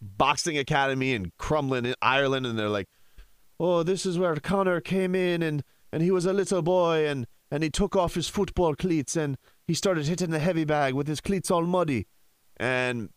[0.00, 2.86] boxing academy in Crumlin, in Ireland, and they're like,
[3.62, 7.28] "Oh, this is where Conor came in, and and he was a little boy, and
[7.48, 11.06] and he took off his football cleats, and he started hitting the heavy bag with
[11.06, 12.08] his cleats all muddy,
[12.56, 13.10] and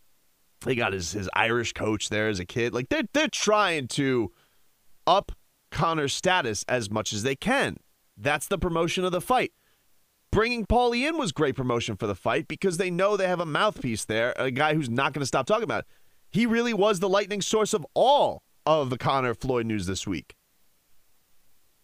[0.68, 2.76] he got his his Irish coach there as a kid.
[2.76, 4.32] Like they're they're trying to
[5.08, 5.32] up
[5.72, 7.78] Conor's status as much as they can.
[8.16, 9.52] That's the promotion of the fight.
[10.32, 13.48] Bringing Paulie in was great promotion for the fight because they know they have a
[13.48, 15.86] mouthpiece there, a guy who's not going to stop talking about it.
[16.30, 20.36] He really was the lightning source of all of the Conor Floyd news this week.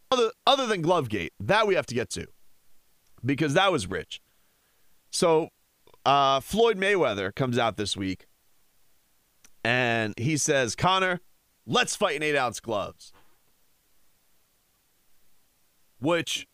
[0.10, 2.28] Other, other than Glovegate, that we have to get to
[3.24, 4.22] because that was rich.
[5.12, 5.50] So,
[6.06, 8.26] uh, Floyd Mayweather comes out this week
[9.64, 11.22] and he says, Conor,
[11.66, 13.14] let's fight in eight ounce gloves.
[16.00, 16.48] Which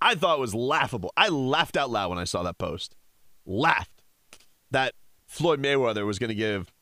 [0.00, 1.12] I thought was laughable.
[1.16, 2.96] I laughed out loud when I saw that post.
[3.46, 4.02] Laughed
[4.70, 4.94] that
[5.26, 6.72] Floyd Mayweather was going to give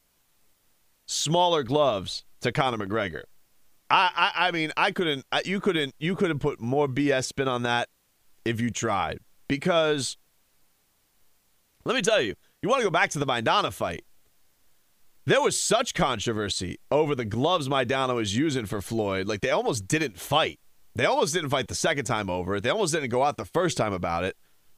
[1.11, 3.23] smaller gloves to Conor McGregor.
[3.91, 5.27] I, I, I mean, I couldn't.
[5.45, 5.95] You couldn't.
[5.99, 7.89] You couldn't put more BS spin on that
[8.45, 9.19] if you tried.
[9.49, 10.17] Because
[11.85, 14.05] let me tell you, you want to go back to the Maidana fight.
[15.27, 19.27] There was such controversy over the gloves Maidana was using for Floyd.
[19.27, 20.61] Like they almost didn't fight.
[20.95, 22.63] They almost didn't fight the second time over it.
[22.63, 24.37] They almost didn't go out the first time about it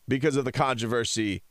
[0.08, 1.42] because of the controversy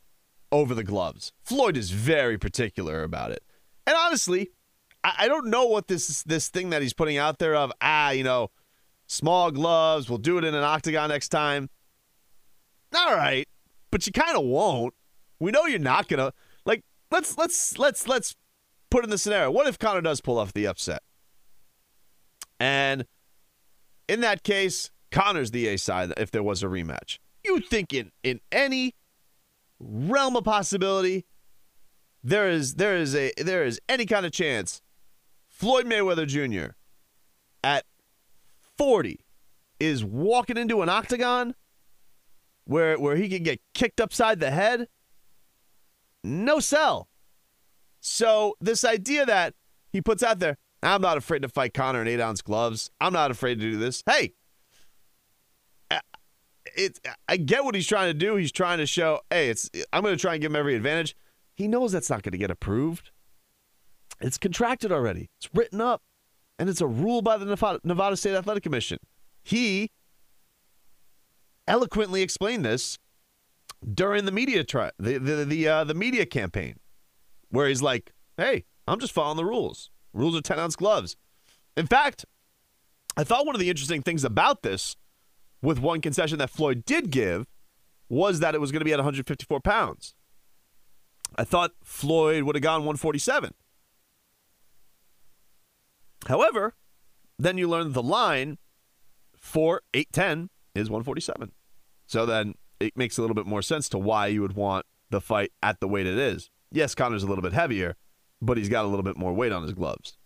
[0.50, 1.32] over the gloves.
[1.42, 3.42] Floyd is very particular about it.
[3.86, 4.50] And honestly,
[5.04, 8.10] I, I don't know what this this thing that he's putting out there of ah,
[8.10, 8.50] you know,
[9.06, 10.08] small gloves.
[10.08, 11.68] We'll do it in an octagon next time.
[12.94, 13.48] All right,
[13.90, 14.94] but you kind of won't.
[15.38, 16.32] We know you're not gonna
[16.64, 16.84] like.
[17.10, 18.36] Let's let's let's let's
[18.90, 19.50] put in the scenario.
[19.50, 21.02] What if Conor does pull off the upset?
[22.60, 23.06] And
[24.08, 27.18] in that case, Conor's the A side if there was a rematch.
[27.44, 28.94] You think in, in any
[29.80, 31.26] realm of possibility,
[32.22, 34.80] there is there is a there is any kind of chance
[35.62, 36.72] Floyd Mayweather Jr.
[37.62, 37.84] at
[38.76, 39.20] 40
[39.78, 41.54] is walking into an octagon
[42.64, 44.88] where where he can get kicked upside the head?
[46.24, 47.08] No sell.
[48.00, 49.54] So this idea that
[49.92, 52.90] he puts out there, I'm not afraid to fight Conor in eight ounce gloves.
[53.00, 54.02] I'm not afraid to do this.
[54.04, 54.32] Hey,
[56.74, 56.98] it.
[57.28, 58.34] I get what he's trying to do.
[58.34, 59.70] He's trying to show, hey, it's.
[59.92, 61.16] I'm going to try and give him every advantage.
[61.54, 63.12] He knows that's not going to get approved.
[64.20, 65.30] It's contracted already.
[65.38, 66.02] It's written up,
[66.58, 68.98] and it's a rule by the Nevada, Nevada State Athletic Commission.
[69.42, 69.90] He
[71.66, 72.98] eloquently explained this
[73.94, 76.76] during the media tri- the the the, uh, the media campaign,
[77.50, 79.90] where he's like, "Hey, I'm just following the rules.
[80.12, 81.16] Rules are 10 ounce gloves."
[81.76, 82.24] In fact,
[83.16, 84.96] I thought one of the interesting things about this,
[85.62, 87.46] with one concession that Floyd did give,
[88.08, 90.14] was that it was going to be at 154 pounds.
[91.36, 93.54] I thought Floyd would have gone 147.
[96.26, 96.74] However,
[97.38, 98.58] then you learn the line
[99.36, 101.52] for 810 is 147.
[102.06, 105.20] So then it makes a little bit more sense to why you would want the
[105.20, 106.50] fight at the weight it is.
[106.70, 107.96] Yes, Conor's a little bit heavier,
[108.40, 110.16] but he's got a little bit more weight on his gloves.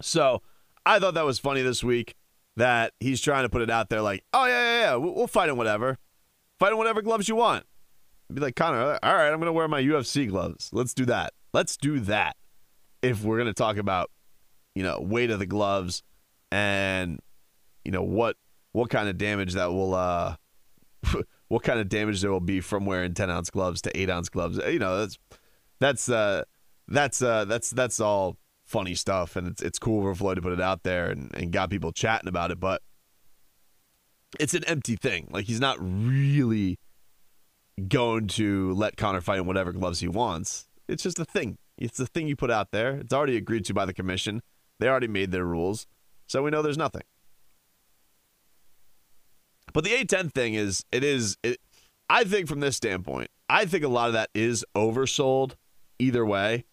[0.00, 0.42] So
[0.84, 2.16] I thought that was funny this week
[2.56, 5.48] that he's trying to put it out there like, oh, yeah, yeah, yeah, we'll, fight
[5.48, 5.98] in whatever.
[6.58, 7.64] Fight in whatever gloves you want.
[8.32, 8.98] Be like Conor.
[9.02, 10.70] All right, I'm gonna wear my UFC gloves.
[10.72, 11.32] Let's do that.
[11.52, 12.36] Let's do that.
[13.02, 14.10] If we're gonna talk about,
[14.74, 16.02] you know, weight of the gloves,
[16.50, 17.20] and
[17.84, 18.36] you know what
[18.72, 20.36] what kind of damage that will uh
[21.48, 24.28] what kind of damage there will be from wearing 10 ounce gloves to 8 ounce
[24.28, 24.58] gloves.
[24.66, 25.18] You know that's
[25.80, 26.44] that's uh
[26.88, 30.52] that's uh that's that's all funny stuff and it's it's cool for floyd to put
[30.52, 32.80] it out there and, and got people chatting about it but
[34.40, 35.28] it's an empty thing.
[35.30, 36.78] Like he's not really
[37.88, 40.66] going to let conor fight in whatever gloves he wants.
[40.88, 41.58] It's just a thing.
[41.78, 42.96] It's a thing you put out there.
[42.96, 44.42] It's already agreed to by the commission
[44.82, 45.86] they already made their rules
[46.26, 47.02] so we know there's nothing
[49.72, 51.58] but the A10 thing is, it is, it,
[52.08, 55.54] I think from this standpoint, I think a lot of that is oversold
[55.98, 56.64] either way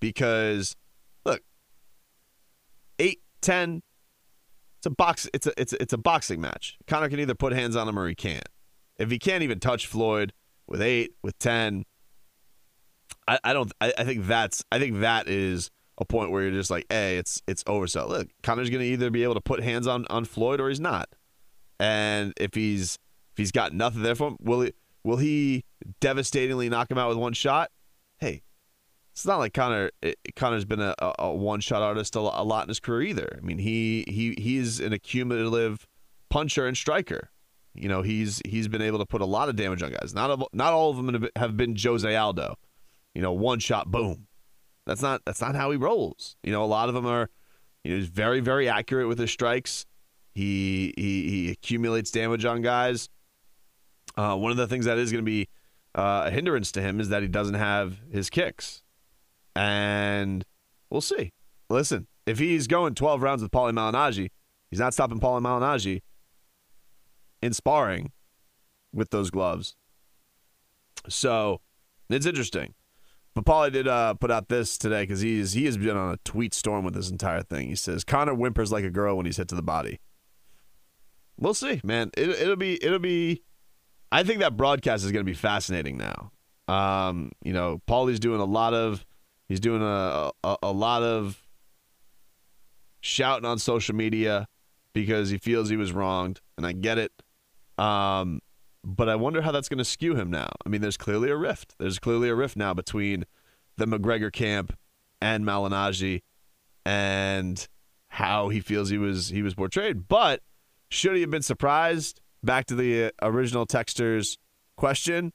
[0.00, 0.76] because
[1.24, 1.40] look,
[2.98, 3.82] 8, 10,
[4.78, 6.76] it's a box, it's a, it's a, it's a boxing match.
[6.86, 8.48] Conor can either put hands on him or he can't.
[8.98, 10.32] If he can't even touch Floyd
[10.66, 11.84] with 8, with 10,
[13.26, 16.52] I, I don't, I, I think that's, I think that is a point where you're
[16.52, 18.08] just like, hey, it's, it's oversold.
[18.08, 20.80] Look, Conor's going to either be able to put hands on, on Floyd or he's
[20.80, 21.08] not.
[21.80, 22.98] And if he's
[23.32, 25.64] if he's got nothing there for him, will he will he
[26.00, 27.70] devastatingly knock him out with one shot?
[28.18, 28.42] Hey,
[29.12, 29.90] it's not like Conor.
[30.02, 33.38] Eh, Conor's been a, a one shot artist a lot in his career either.
[33.40, 35.86] I mean, he he he's an accumulative
[36.30, 37.30] puncher and striker.
[37.74, 40.14] You know, he's he's been able to put a lot of damage on guys.
[40.14, 42.56] Not not all of them have been Jose Aldo.
[43.14, 44.26] You know, one shot, boom.
[44.86, 46.36] That's not that's not how he rolls.
[46.42, 47.30] You know, a lot of them are.
[47.82, 49.86] You know, he's very very accurate with his strikes.
[50.34, 53.08] He he, he accumulates damage on guys.
[54.16, 55.48] Uh, one of the things that is going to be
[55.94, 58.82] uh, a hindrance to him is that he doesn't have his kicks,
[59.54, 60.44] and
[60.90, 61.32] we'll see.
[61.68, 64.30] Listen, if he's going 12 rounds with Paulie Malignaggi,
[64.70, 66.00] he's not stopping Paulie Malignaggi
[67.42, 68.12] in sparring
[68.92, 69.76] with those gloves.
[71.08, 71.60] So
[72.08, 72.74] it's interesting.
[73.34, 76.16] But Paulie did uh, put out this today because he's he has been on a
[76.18, 77.68] tweet storm with this entire thing.
[77.68, 79.98] He says Conor whimpers like a girl when he's hit to the body.
[81.36, 82.10] We'll see, man.
[82.16, 83.42] It, it'll be it'll be.
[84.12, 86.30] I think that broadcast is going to be fascinating now.
[86.68, 89.04] Um, you know, Paulie's doing a lot of
[89.48, 91.42] he's doing a, a a lot of
[93.00, 94.46] shouting on social media
[94.92, 97.12] because he feels he was wronged, and I get it.
[97.78, 98.40] Um,
[98.84, 100.50] but I wonder how that's going to skew him now.
[100.64, 101.74] I mean, there's clearly a rift.
[101.78, 103.24] There's clearly a rift now between
[103.76, 104.76] the McGregor camp
[105.20, 106.22] and Malignaggi,
[106.84, 107.66] and
[108.08, 110.06] how he feels he was he was portrayed.
[110.06, 110.42] But
[110.90, 112.20] should he have been surprised?
[112.42, 114.38] Back to the uh, original texter's
[114.76, 115.32] question.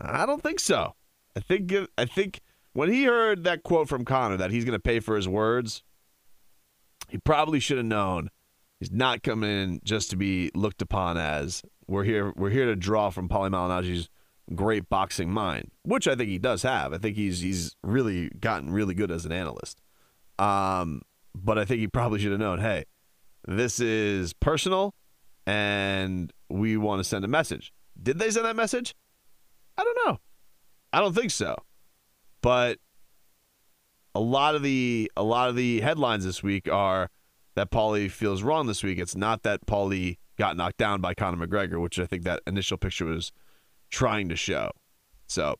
[0.00, 0.94] I don't think so.
[1.36, 2.40] I think I think
[2.72, 5.84] when he heard that quote from Conor that he's going to pay for his words,
[7.08, 8.30] he probably should have known
[8.80, 12.32] he's not coming in just to be looked upon as we're here.
[12.36, 14.08] We're here to draw from Paulie Malignaggi's
[14.54, 16.92] great boxing mind, which I think he does have.
[16.92, 19.80] I think he's he's really gotten really good as an analyst.
[20.38, 21.02] Um,
[21.34, 22.60] but I think he probably should have known.
[22.60, 22.84] Hey,
[23.46, 24.94] this is personal
[25.46, 27.72] and we want to send a message.
[28.00, 28.94] Did they send that message?
[29.76, 30.20] I don't know.
[30.92, 31.56] I don't think so.
[32.40, 32.78] But
[34.14, 37.10] a lot of the a lot of the headlines this week are
[37.56, 38.98] that Paulie feels wrong this week.
[38.98, 42.78] It's not that Paulie got knocked down by Conor McGregor, which I think that initial
[42.78, 43.30] picture was
[43.90, 44.70] trying to show.
[45.26, 45.56] So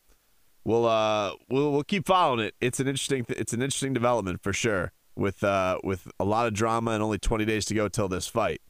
[0.64, 2.54] we'll uh we'll we'll keep following it.
[2.62, 6.54] It's an interesting it's an interesting development for sure with uh, with a lot of
[6.54, 8.62] drama and only 20 days to go till this fight.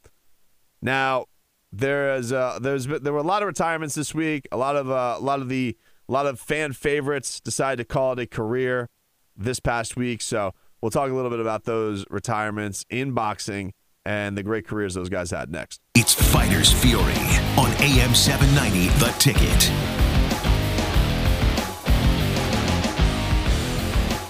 [0.81, 1.27] Now,
[1.71, 4.49] there is uh, there's there were a lot of retirements this week.
[4.51, 5.77] A lot of uh, a lot of the
[6.09, 8.89] a lot of fan favorites decided to call it a career
[9.37, 10.21] this past week.
[10.21, 13.71] So we'll talk a little bit about those retirements in boxing
[14.05, 15.79] and the great careers those guys had next.
[16.13, 17.13] It's Fighters Fury
[17.57, 19.71] on AM 790 The Ticket.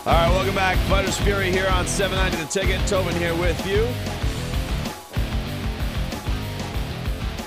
[0.06, 0.78] All right, welcome back.
[0.90, 2.88] Fighters Fury here on 790 The Ticket.
[2.88, 3.88] Tobin here with you.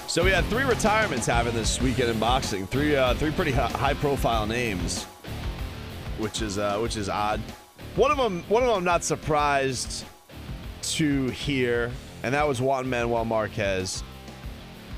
[0.08, 2.66] So we had three retirements happen this weekend in boxing.
[2.66, 5.04] Three, uh, three pretty high-profile names,
[6.18, 7.40] which is uh, which is odd.
[7.94, 10.04] One of them, one of them, I'm not surprised
[10.82, 11.92] to hear,
[12.24, 14.02] and that was Juan Manuel Marquez.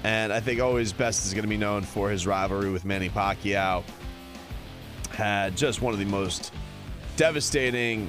[0.06, 3.08] And I think always best is going to be known for his rivalry with Manny
[3.08, 3.82] Pacquiao.
[5.10, 6.52] Had just one of the most
[7.16, 8.08] devastating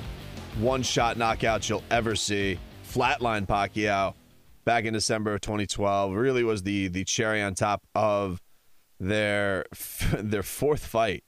[0.60, 2.60] one shot knockouts you'll ever see.
[2.88, 4.14] Flatline Pacquiao
[4.64, 8.44] back in December of 2012 really was the the cherry on top of
[9.00, 9.66] their
[10.20, 11.24] their fourth fight.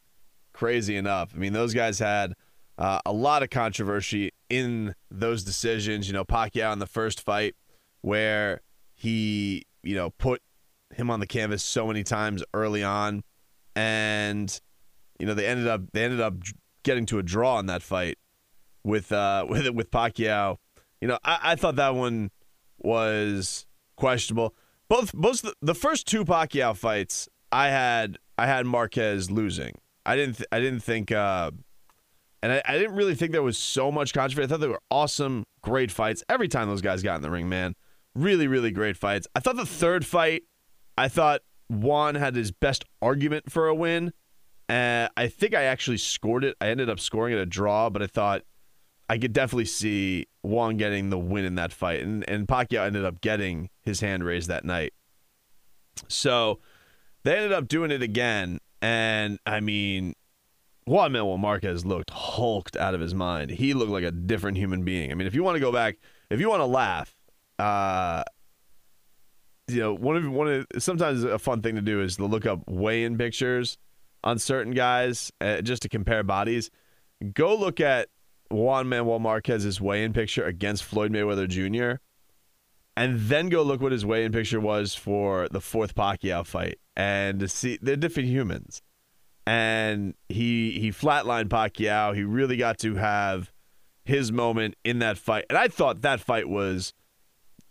[0.53, 1.31] Crazy enough.
[1.33, 2.33] I mean, those guys had
[2.77, 6.05] uh, a lot of controversy in those decisions.
[6.05, 7.55] You know, Pacquiao in the first fight
[8.01, 8.61] where
[8.93, 10.43] he, you know, put
[10.95, 13.23] him on the canvas so many times early on
[13.75, 14.59] and
[15.19, 16.33] you know they ended up they ended up
[16.83, 18.17] getting to a draw in that fight
[18.83, 20.57] with uh with it with Pacquiao.
[21.01, 22.31] You know, I, I thought that one
[22.77, 24.55] was questionable.
[24.89, 29.75] Both both the, the first two Pacquiao fights, I had I had Marquez losing.
[30.05, 31.51] I didn't th- I didn't think uh
[32.41, 34.45] and I, I didn't really think there was so much controversy.
[34.45, 36.23] I thought they were awesome, great fights.
[36.29, 37.75] Every time those guys got in the ring, man.
[38.15, 39.27] Really, really great fights.
[39.35, 40.43] I thought the third fight,
[40.99, 44.11] I thought Juan had his best argument for a win.
[44.67, 46.57] Uh, I think I actually scored it.
[46.59, 48.41] I ended up scoring it a draw, but I thought
[49.09, 52.01] I could definitely see Juan getting the win in that fight.
[52.01, 54.91] And, and Pacquiao ended up getting his hand raised that night.
[56.09, 56.59] So
[57.23, 58.59] they ended up doing it again.
[58.81, 60.15] And I mean,
[60.85, 63.51] Juan Manuel Marquez looked hulked out of his mind.
[63.51, 65.13] He looked like a different human being.
[65.13, 65.95] I mean, if you want to go back,
[66.29, 67.15] if you want to laugh,
[67.57, 68.23] uh,
[69.73, 72.45] you know, one of one of sometimes a fun thing to do is to look
[72.45, 73.77] up weigh-in pictures
[74.23, 76.69] on certain guys uh, just to compare bodies.
[77.33, 78.09] Go look at
[78.51, 82.01] Juan Manuel Marquez's weigh-in picture against Floyd Mayweather Jr.
[82.97, 87.39] And then go look what his weigh-in picture was for the fourth Pacquiao fight, and
[87.39, 88.81] to see they're different humans.
[89.47, 92.15] And he he flatlined Pacquiao.
[92.15, 93.51] He really got to have
[94.03, 96.93] his moment in that fight, and I thought that fight was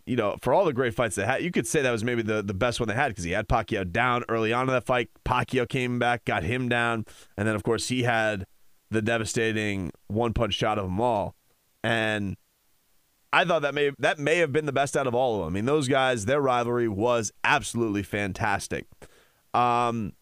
[0.05, 2.21] you know, for all the great fights they had, you could say that was maybe
[2.21, 4.85] the, the best one they had because he had Pacquiao down early on in that
[4.85, 5.09] fight.
[5.25, 7.05] Pacquiao came back, got him down,
[7.37, 8.45] and then of course he had
[8.91, 11.35] the devastating one punch shot of them all.
[11.83, 12.35] And
[13.31, 15.53] I thought that may that may have been the best out of all of them.
[15.53, 18.87] I mean, those guys, their rivalry was absolutely fantastic.
[19.53, 20.13] Um,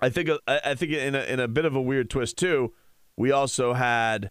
[0.00, 2.72] I think I think in a, in a bit of a weird twist too,
[3.16, 4.30] we also had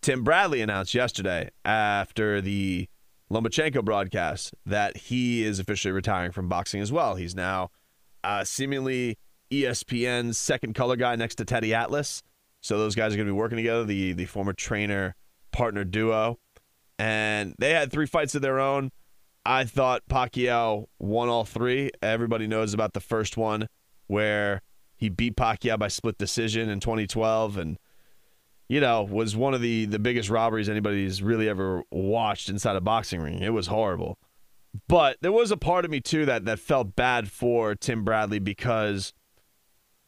[0.00, 2.88] Tim Bradley announced yesterday after the
[3.30, 7.16] Lomachenko broadcast that he is officially retiring from boxing as well.
[7.16, 7.70] He's now
[8.22, 9.18] uh, seemingly
[9.50, 12.22] ESPN's second color guy next to Teddy Atlas.
[12.60, 15.14] So those guys are going to be working together, the the former trainer
[15.52, 16.38] partner duo,
[16.98, 18.90] and they had three fights of their own.
[19.44, 21.90] I thought Pacquiao won all three.
[22.02, 23.68] Everybody knows about the first one
[24.08, 24.62] where
[24.96, 27.78] he beat Pacquiao by split decision in 2012, and
[28.68, 32.80] you know, was one of the the biggest robberies anybody's really ever watched inside a
[32.80, 33.40] boxing ring.
[33.40, 34.18] It was horrible.
[34.88, 38.38] But there was a part of me too that that felt bad for Tim Bradley
[38.38, 39.12] because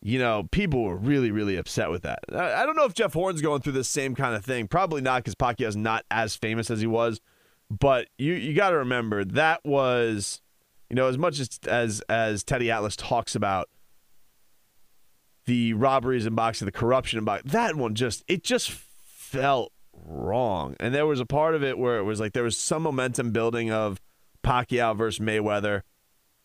[0.00, 2.20] you know, people were really, really upset with that.
[2.32, 4.68] I, I don't know if Jeff Horn's going through the same kind of thing.
[4.68, 7.20] Probably not because Pacquiao's not as famous as he was.
[7.70, 10.40] But you you got to remember that was,
[10.88, 13.68] you know, as much as as as Teddy Atlas talks about
[15.48, 17.50] the robberies in boxing, the corruption in boxing.
[17.50, 20.76] That one just it just felt wrong.
[20.78, 23.32] And there was a part of it where it was like there was some momentum
[23.32, 23.98] building of
[24.44, 25.82] Pacquiao versus Mayweather.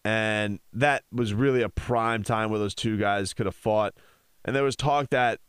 [0.06, 3.94] And that was really a prime time where those two guys could have fought.
[4.46, 5.40] And there was talk that,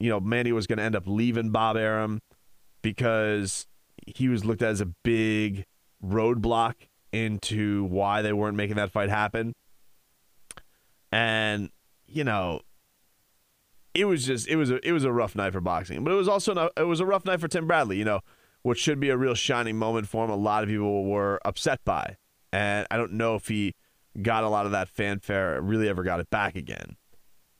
[0.00, 2.22] you know, Manny was going to end up leaving Bob Arum
[2.80, 3.66] because
[4.06, 5.66] he was looked at as a big
[6.02, 6.74] roadblock
[7.12, 9.54] into why they weren't making that fight happen.
[11.10, 11.68] And,
[12.06, 12.62] you know,
[13.94, 16.16] it was just it was a it was a rough night for boxing, but it
[16.16, 17.98] was also it was a rough night for Tim Bradley.
[17.98, 18.20] You know,
[18.62, 20.30] what should be a real shining moment for him.
[20.30, 22.16] A lot of people were upset by,
[22.52, 23.74] and I don't know if he
[24.20, 25.60] got a lot of that fanfare.
[25.60, 26.96] Really, ever got it back again,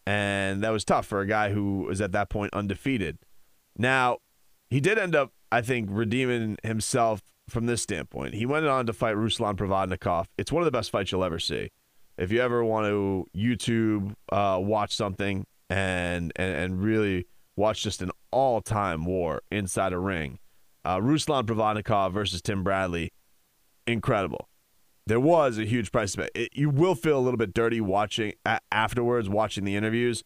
[0.07, 3.19] and that was tough for a guy who was at that point undefeated.
[3.77, 4.19] Now,
[4.71, 8.35] he did end up, I think, redeeming himself from this standpoint.
[8.35, 10.27] He went on to fight Ruslan Provodnikov.
[10.39, 11.71] It's one of the best fights you'll ever see.
[12.17, 18.03] If you ever want to YouTube uh, watch something, and and, and really watch just
[18.03, 20.39] an all time war inside a ring.
[20.85, 23.13] Uh, Ruslan Provodnikov versus Tim Bradley,
[23.87, 24.49] incredible.
[25.07, 26.49] There was a huge price to pay.
[26.53, 28.35] You will feel a little bit dirty watching
[28.71, 30.23] afterwards, watching the interviews,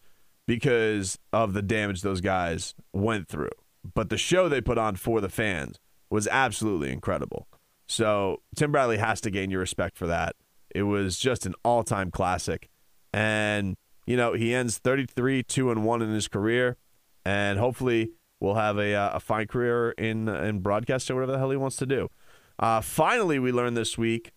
[0.46, 3.50] because of the damage those guys went through.
[3.94, 5.78] But the show they put on for the fans
[6.10, 7.48] was absolutely incredible.
[7.86, 10.36] So Tim Bradley has to gain your respect for that.
[10.74, 12.68] It was just an all time classic.
[13.12, 13.76] And
[14.06, 16.76] you know, he ends 33 2 and 1 in his career
[17.24, 21.50] and hopefully will have a, uh, a fine career in in broadcasting whatever the hell
[21.50, 22.08] he wants to do.
[22.58, 24.32] Uh, finally, we learned this week.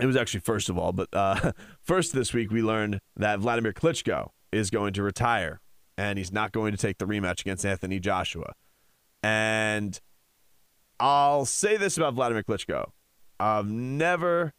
[0.00, 3.72] It was actually first of all, but uh, first this week we learned that Vladimir
[3.72, 5.60] Klitschko is going to retire
[5.96, 8.54] and he's not going to take the rematch against Anthony Joshua.
[9.22, 10.00] And
[10.98, 12.90] I'll say this about Vladimir Klitschko:
[13.38, 14.52] I've never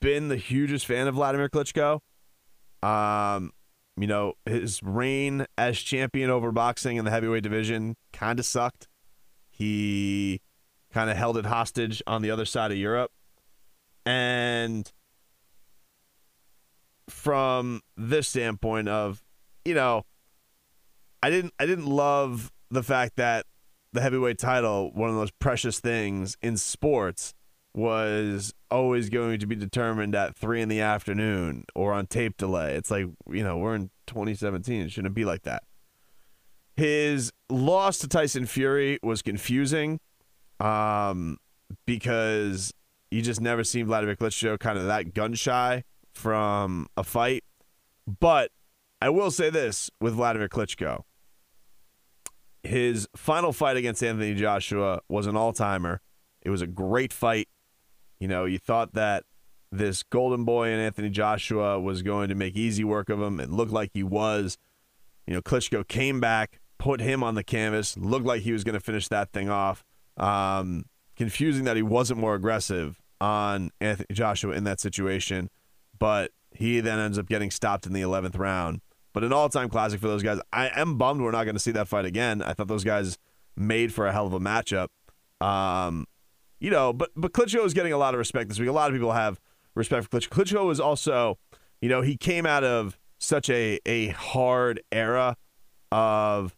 [0.00, 2.00] been the hugest fan of Vladimir Klitschko.
[2.84, 3.52] Um,
[3.96, 8.88] you know, his reign as champion over boxing in the heavyweight division kind of sucked.
[9.50, 10.40] He
[10.92, 13.10] kind of held it hostage on the other side of Europe.
[14.04, 14.90] And
[17.08, 19.22] from this standpoint of,
[19.64, 20.04] you know,
[21.22, 23.46] I didn't I didn't love the fact that
[23.92, 27.32] the heavyweight title, one of the most precious things in sports,
[27.74, 32.74] was always going to be determined at three in the afternoon or on tape delay.
[32.76, 34.82] It's like, you know, we're in 2017.
[34.82, 35.64] It shouldn't be like that.
[36.76, 40.00] His loss to Tyson Fury was confusing
[40.60, 41.38] um,
[41.86, 42.72] because
[43.10, 47.44] you just never seen Vladimir Klitschko kind of that gun shy from a fight.
[48.20, 48.50] But
[49.00, 51.02] I will say this with Vladimir Klitschko.
[52.62, 56.00] His final fight against Anthony Joshua was an all timer.
[56.42, 57.48] It was a great fight.
[58.24, 59.24] You know, you thought that
[59.70, 63.38] this golden boy and Anthony Joshua was going to make easy work of him.
[63.38, 64.56] It looked like he was.
[65.26, 68.72] You know, Klitschko came back, put him on the canvas, looked like he was going
[68.72, 69.84] to finish that thing off.
[70.16, 75.50] Um, confusing that he wasn't more aggressive on Anthony Joshua in that situation,
[75.98, 78.80] but he then ends up getting stopped in the 11th round.
[79.12, 80.40] But an all time classic for those guys.
[80.50, 82.40] I am bummed we're not going to see that fight again.
[82.40, 83.18] I thought those guys
[83.54, 84.88] made for a hell of a matchup.
[85.42, 86.06] Um,
[86.64, 88.70] you know, but but Klitschko is getting a lot of respect this week.
[88.70, 89.38] A lot of people have
[89.74, 90.30] respect for Klitschko.
[90.30, 91.38] Klitschko was also,
[91.82, 95.36] you know, he came out of such a a hard era
[95.92, 96.56] of,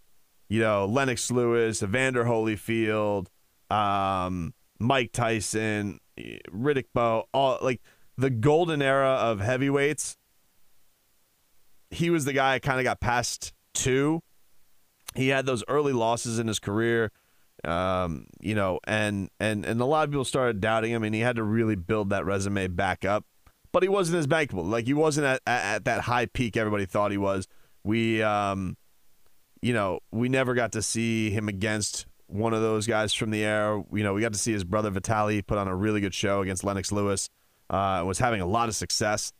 [0.49, 3.27] you know, Lennox Lewis, Evander Holyfield,
[3.69, 7.81] um, Mike Tyson, Riddick Bowe, all like
[8.17, 10.17] the golden era of heavyweights.
[11.91, 14.21] He was the guy I kind of got passed to.
[15.17, 17.11] He had those early losses in his career
[17.67, 21.21] um, you know, and and and a lot of people started doubting him, and he
[21.21, 23.25] had to really build that resume back up.
[23.73, 24.69] But he wasn't as bankable.
[24.69, 27.47] Like he wasn't at, at, at that high peak everybody thought he was.
[27.85, 28.77] We, um,
[29.61, 33.45] you know, we never got to see him against one of those guys from the
[33.45, 33.83] air.
[33.93, 36.41] You know, we got to see his brother Vitali put on a really good show
[36.41, 37.29] against Lennox Lewis.
[37.69, 39.33] Uh, was having a lot of success,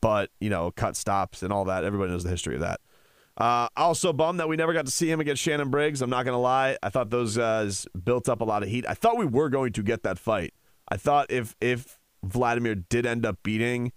[0.00, 1.84] but you know, cut stops and all that.
[1.84, 2.80] Everybody knows the history of that.
[3.40, 6.02] Uh, also bummed that we never got to see him against Shannon Briggs.
[6.02, 6.76] I'm not going to lie.
[6.82, 8.84] I thought those guys built up a lot of heat.
[8.86, 10.52] I thought we were going to get that fight.
[10.88, 13.92] I thought if if Vladimir did end up beating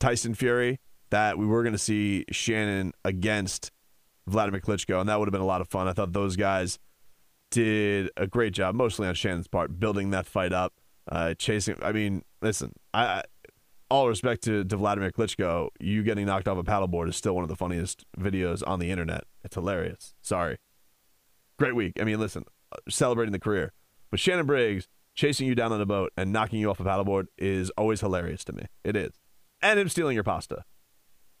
[0.00, 0.80] Tyson Fury,
[1.10, 3.70] that we were going to see Shannon against
[4.26, 5.86] Vladimir Klitschko, and that would have been a lot of fun.
[5.86, 6.80] I thought those guys
[7.52, 10.74] did a great job, mostly on Shannon's part, building that fight up,
[11.10, 11.76] uh, chasing.
[11.80, 13.22] I mean, listen, I
[13.90, 17.42] all respect to, to Vladimir Klitschko, you getting knocked off a paddleboard is still one
[17.42, 19.24] of the funniest videos on the internet.
[19.42, 20.14] It's hilarious.
[20.20, 20.58] Sorry.
[21.58, 21.98] Great week.
[22.00, 23.72] I mean, listen, uh, celebrating the career.
[24.10, 27.26] But Shannon Briggs chasing you down on a boat and knocking you off a paddleboard
[27.36, 28.66] is always hilarious to me.
[28.84, 29.18] It is.
[29.60, 30.64] And him stealing your pasta.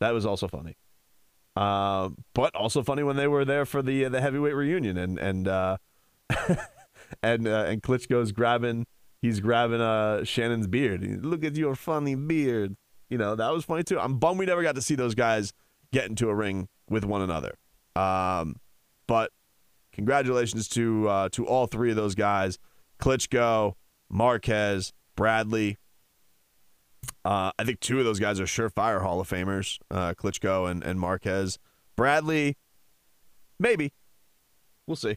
[0.00, 0.76] That was also funny.
[1.54, 5.18] Uh, but also funny when they were there for the uh, the heavyweight reunion and
[5.18, 5.76] and uh,
[7.22, 8.86] and uh, and Klitschko's grabbing
[9.20, 11.24] he's grabbing uh, Shannon's beard.
[11.24, 12.76] Look at your funny beard.
[13.08, 13.98] You know, that was funny too.
[13.98, 15.52] I'm bummed we never got to see those guys
[15.92, 17.54] get into a ring with one another.
[17.96, 18.56] Um,
[19.06, 19.32] but
[19.92, 22.58] congratulations to uh, to all three of those guys:
[23.00, 23.74] Klitschko,
[24.10, 25.78] Marquez, Bradley.
[27.24, 30.84] Uh, I think two of those guys are surefire Hall of Famers: uh, Klitschko and,
[30.84, 31.58] and Marquez.
[31.96, 32.56] Bradley,
[33.58, 33.92] maybe.
[34.86, 35.16] We'll see.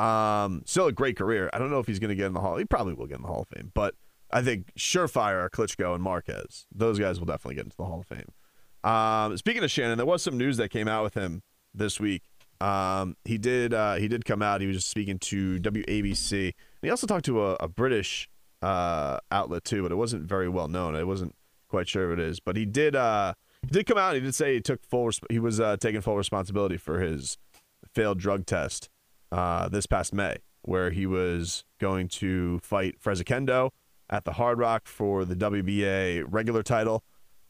[0.00, 1.50] Um, still a great career.
[1.52, 2.56] I don't know if he's going to get in the Hall.
[2.56, 3.94] He probably will get in the Hall of Fame, but
[4.30, 6.66] I think surefire are Klitschko and Marquez.
[6.74, 8.32] Those guys will definitely get into the Hall of Fame.
[8.82, 11.42] Um, speaking of Shannon, there was some news that came out with him
[11.74, 12.22] this week.
[12.62, 14.60] Um, he did uh, he did come out.
[14.60, 16.44] He was just speaking to WABC.
[16.44, 18.28] And he also talked to a, a British
[18.62, 20.94] uh, outlet too, but it wasn't very well known.
[20.94, 21.34] I wasn't
[21.68, 24.14] quite sure if it is, but he did uh, he did come out.
[24.14, 27.36] He did say he took full he was uh, taking full responsibility for his
[27.94, 28.88] failed drug test
[29.32, 33.70] uh, this past May, where he was going to fight Fres Oquendo
[34.08, 37.04] at the Hard Rock for the WBA regular title,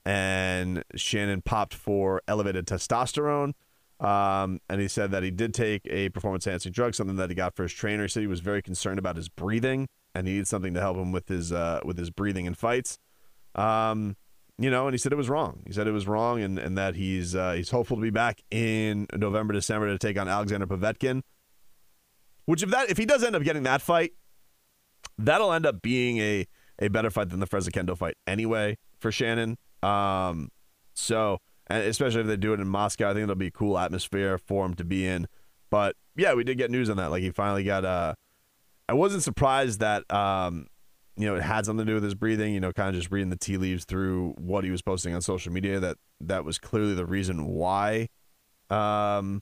[0.05, 3.55] and Shannon popped for elevated testosterone.
[3.99, 7.35] Um, and he said that he did take a performance enhancing drug, something that he
[7.35, 8.05] got for his trainer.
[8.05, 10.97] He said he was very concerned about his breathing and he needed something to help
[10.97, 12.99] him with his uh, with his breathing in fights.
[13.55, 14.17] Um,
[14.59, 15.63] you know, and he said it was wrong.
[15.67, 18.43] He said it was wrong, and, and that he's uh, he's hopeful to be back
[18.51, 21.23] in November, December to take on Alexander Povetkin.
[22.51, 24.13] Which if that if he does end up getting that fight,
[25.17, 26.49] that'll end up being a
[26.81, 29.57] a better fight than the Fres Oquendo fight anyway for Shannon.
[29.85, 30.51] Um,
[30.93, 31.39] so
[31.69, 34.67] especially if they do it in Moscow, I think it'll be a cool atmosphere for
[34.67, 35.29] him to be in.
[35.71, 37.13] But yeah, we did get news on that.
[37.13, 37.85] Like he finally got.
[37.85, 38.15] Uh,
[38.89, 40.67] I wasn't surprised that um,
[41.17, 42.53] you know it had something to do with his breathing.
[42.53, 45.21] You know, kind of just reading the tea leaves through what he was posting on
[45.23, 45.79] social media.
[45.79, 48.09] That that was clearly the reason why.
[48.71, 49.41] Um,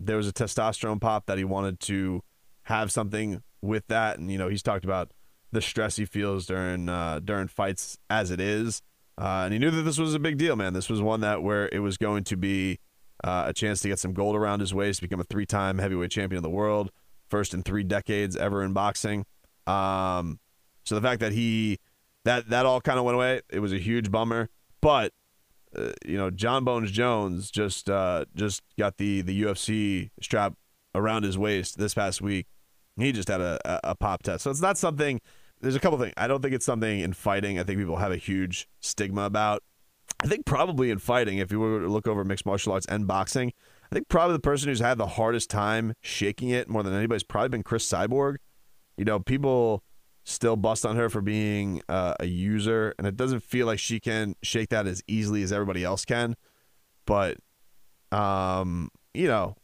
[0.00, 2.22] there was a testosterone pop that he wanted to
[2.62, 5.12] have something with that, and you know he's talked about
[5.52, 8.82] the stress he feels during uh, during fights as it is.
[9.18, 10.72] Uh, and he knew that this was a big deal, man.
[10.72, 12.78] This was one that where it was going to be
[13.22, 16.38] uh, a chance to get some gold around his waist, become a three-time heavyweight champion
[16.38, 16.90] of the world,
[17.28, 19.26] first in three decades ever in boxing.
[19.66, 20.40] Um,
[20.84, 21.78] so the fact that he
[22.24, 24.48] that that all kind of went away, it was a huge bummer.
[24.80, 25.12] But
[25.76, 30.54] uh, you know, Jon Bones Jones just uh, just got the the UFC strap
[30.94, 32.46] around his waist this past week.
[32.96, 35.20] He just had a, a, a pop test, so it's not something.
[35.60, 36.14] There's a couple things.
[36.16, 37.58] I don't think it's something in fighting.
[37.58, 39.62] I think people have a huge stigma about.
[40.22, 43.06] I think probably in fighting, if you were to look over mixed martial arts and
[43.06, 43.52] boxing,
[43.90, 47.22] I think probably the person who's had the hardest time shaking it more than anybody's
[47.22, 48.36] probably been Cris Cyborg.
[48.96, 49.82] You know, people
[50.24, 54.00] still bust on her for being uh, a user, and it doesn't feel like she
[54.00, 56.36] can shake that as easily as everybody else can.
[57.06, 57.38] But,
[58.12, 59.56] um, you know,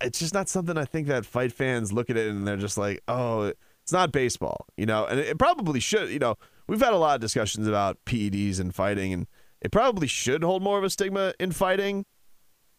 [0.00, 2.78] it's just not something I think that fight fans look at it and they're just
[2.78, 3.52] like, oh,
[3.82, 6.10] it's not baseball, you know, and it probably should.
[6.10, 6.36] You know,
[6.66, 9.26] we've had a lot of discussions about PEDs and fighting, and
[9.60, 12.04] it probably should hold more of a stigma in fighting.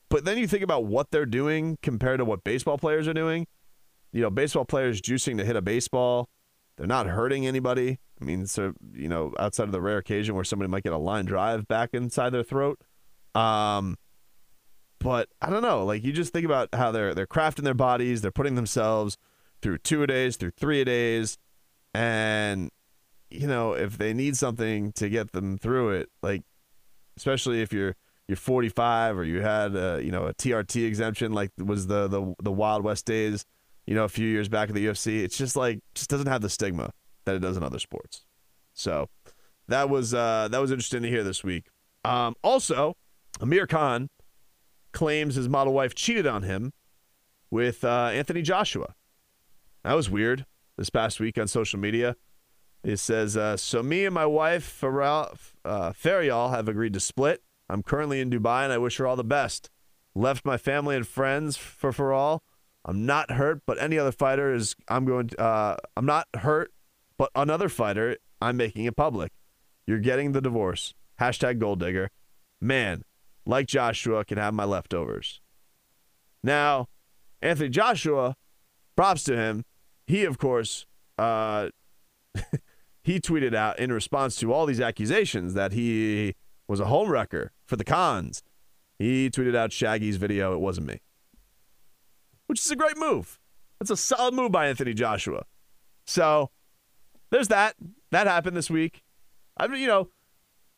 [0.10, 3.48] But then you think about what they're doing compared to what baseball players are doing.
[4.12, 6.30] You know, baseball players juicing to hit a baseball,
[6.78, 8.00] they're not hurting anybody.
[8.22, 10.98] I mean, so you know, outside of the rare occasion where somebody might get a
[10.98, 12.80] line drive back inside their throat.
[13.36, 13.98] Um,
[15.00, 15.86] but I don't know.
[15.86, 19.18] Like you just think about how they're they're crafting their bodies, they're putting themselves
[19.62, 21.38] through two a days, through three a days,
[21.94, 22.72] and
[23.30, 26.44] you know if they need something to get them through it, like
[27.16, 27.96] especially if you're
[28.28, 32.34] you're 45 or you had a, you know a TRT exemption like was the the
[32.42, 33.46] the Wild West days,
[33.88, 36.42] you know a few years back in the UFC, it's just like just doesn't have
[36.42, 36.92] the stigma
[37.26, 38.26] that it does in other sports.
[38.74, 39.10] So
[39.68, 41.68] that was uh, that was interesting to hear this week.
[42.06, 42.96] Um, also,
[43.42, 44.10] Amir Khan
[44.92, 46.74] claims his model wife cheated on him
[47.50, 48.94] with uh, Anthony Joshua.
[49.84, 50.46] That was weird
[50.78, 52.16] this past week on social media.
[52.84, 57.42] It says, uh, So me and my wife, Faryal, uh, Faryal, have agreed to split.
[57.70, 59.70] I'm currently in Dubai and I wish her all the best.
[60.16, 62.40] Left my family and friends for Faryal.
[62.88, 66.72] I'm not hurt, but any other fighter is, I'm going to, uh, I'm not hurt,
[67.18, 69.34] but another fighter, I'm making it public.
[69.86, 70.94] You're getting the divorce.
[71.20, 72.10] Hashtag gold digger.
[72.62, 73.04] Man,
[73.46, 75.42] like Joshua, can have my leftovers.
[76.44, 76.88] Now,
[77.42, 78.36] Anthony Joshua,
[78.96, 79.66] props to him.
[80.06, 80.86] He, of course,
[81.18, 81.70] uh,
[83.04, 86.36] he tweeted out in response to all these accusations that he
[86.68, 88.44] was a homewrecker for the Khans.
[88.98, 91.02] He tweeted out Shaggy's video, It Wasn't Me,
[92.48, 93.40] which is a great move.
[93.80, 95.44] That's a solid move by Anthony Joshua.
[96.06, 96.50] So
[97.32, 97.76] there's that.
[98.12, 99.04] That happened this week.
[99.58, 100.10] I mean, you know,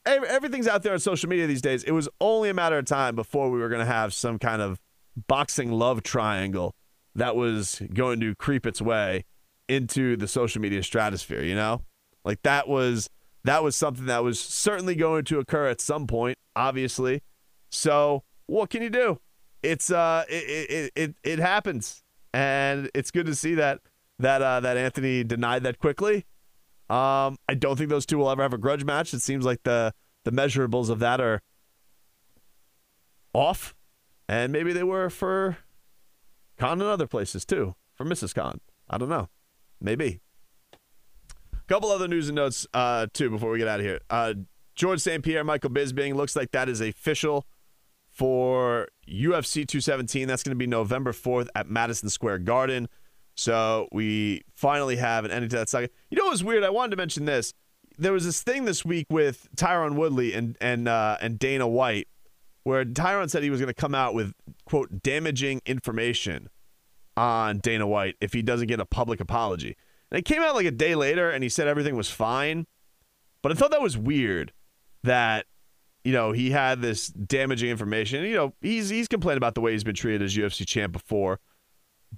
[0.06, 1.84] everything's out there on social media these days.
[1.84, 4.62] It was only a matter of time before we were going to have some kind
[4.62, 4.80] of
[5.28, 6.76] boxing love triangle
[7.16, 9.26] that was going to creep its way
[9.68, 11.84] into the social media stratosphere, you know?
[12.24, 13.10] Like that was
[13.44, 17.22] that was something that was certainly going to occur at some point, obviously.
[17.72, 19.20] So, what can you do?
[19.64, 22.04] It's uh it it it, it happens.
[22.34, 23.82] And it's good to see that
[24.20, 26.26] that uh that Anthony denied that quickly
[26.90, 29.14] um, I don't think those two will ever have a grudge match.
[29.14, 29.94] It seems like the
[30.26, 31.42] the measurables of that are
[33.32, 33.76] off,
[34.28, 35.58] and maybe they were for
[36.58, 37.76] Khan and other places too.
[37.94, 38.34] For Mrs.
[38.34, 39.30] Khan, I don't know.
[39.80, 40.20] Maybe.
[40.74, 44.00] A couple other news and notes uh, too before we get out of here.
[44.10, 44.34] Uh,
[44.74, 45.24] Georges St.
[45.24, 47.46] Pierre, Michael Bisping looks like that is official
[48.20, 50.28] for UFC 217.
[50.28, 52.90] That's going to be November 4th at Madison Square Garden.
[53.36, 55.90] So we finally have an ending to that saga.
[56.12, 56.66] You know what was weird?
[56.66, 57.54] I wanted to mention this.
[57.98, 62.10] There was this thing this week with Tyron Woodley and and uh, and Dana White,
[62.64, 64.34] where Tyron said he was going to come out with
[64.66, 66.50] quote damaging information
[67.16, 69.78] on Dana White if he doesn't get a public apology.
[70.12, 72.68] And it came out like a day later, and he said everything was fine.
[73.42, 74.52] But I thought that was weird
[75.04, 75.46] that
[76.04, 78.24] you know he had this damaging information.
[78.24, 81.40] You know he's he's complained about the way he's been treated as UFC champ before,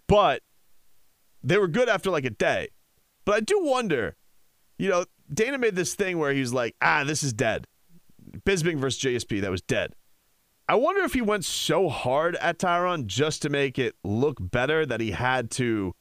[0.08, 0.42] but
[1.44, 2.70] they were good after like a day.
[3.26, 4.16] But I do wonder,
[4.78, 7.68] you know, Dana made this thing where he's like, ah, this is dead.
[8.46, 9.94] Bisping versus GSP, that was dead.
[10.68, 14.86] I wonder if he went so hard at Tyron just to make it look better
[14.86, 15.94] that he had to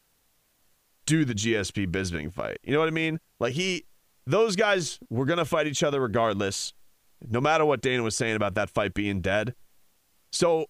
[1.07, 2.59] do the GSP Bisping fight.
[2.63, 3.19] You know what I mean?
[3.41, 3.87] Like he,
[4.27, 6.73] those guys were gonna fight each other regardless,
[7.29, 9.55] no matter what Dana was saying about that fight being dead.
[10.33, 10.67] So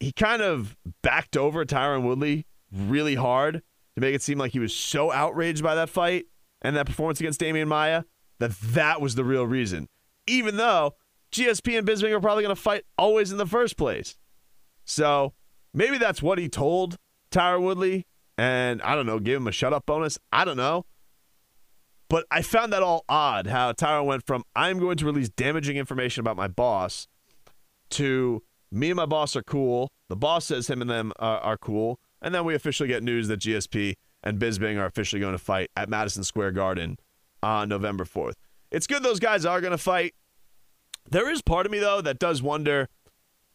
[0.00, 3.62] he kind of backed over Tyron Woodley really hard
[3.94, 6.26] to make it seem like he was so outraged by that fight
[6.62, 8.04] and that performance against Demian Maya
[8.38, 9.88] that that was the real reason.
[10.26, 10.94] Even though
[11.32, 14.16] GSP and Bisping are probably going to fight always in the first place.
[14.84, 15.32] So
[15.72, 16.96] maybe that's what he told
[17.30, 18.06] Tyron Woodley.
[18.38, 20.18] And I don't know, give him a shut up bonus.
[20.32, 20.84] I don't know.
[22.12, 25.78] But I found that all odd how Tyron went from I'm going to release damaging
[25.78, 27.08] information about my boss
[27.88, 29.90] to me and my boss are cool.
[30.08, 31.98] The boss says him and them are, are cool.
[32.20, 35.70] And then we officially get news that GSP and Bisping are officially going to fight
[35.74, 36.98] at Madison Square Garden
[37.42, 38.34] on November 4th.
[38.70, 40.12] It's good those guys are going to fight.
[41.10, 42.90] There is part of me, though, that does wonder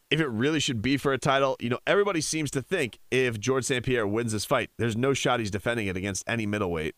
[0.10, 1.58] if it really should be for a title.
[1.60, 3.86] You know, everybody seems to think if Georges St.
[3.86, 6.96] Pierre wins this fight, there's no shot he's defending it against any middleweight.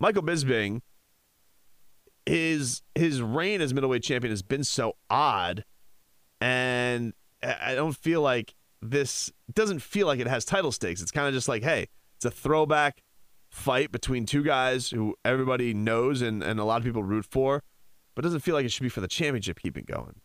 [0.00, 0.80] Michael Bisping,
[2.26, 5.64] his his reign as middleweight champion has been so odd,
[6.40, 11.02] and I don't feel like this doesn't feel like it has title stakes.
[11.02, 13.02] It's kind of just like, hey, it's a throwback
[13.50, 17.62] fight between two guys who everybody knows and, and a lot of people root for,
[18.14, 20.20] but doesn't feel like it should be for the championship keeping going.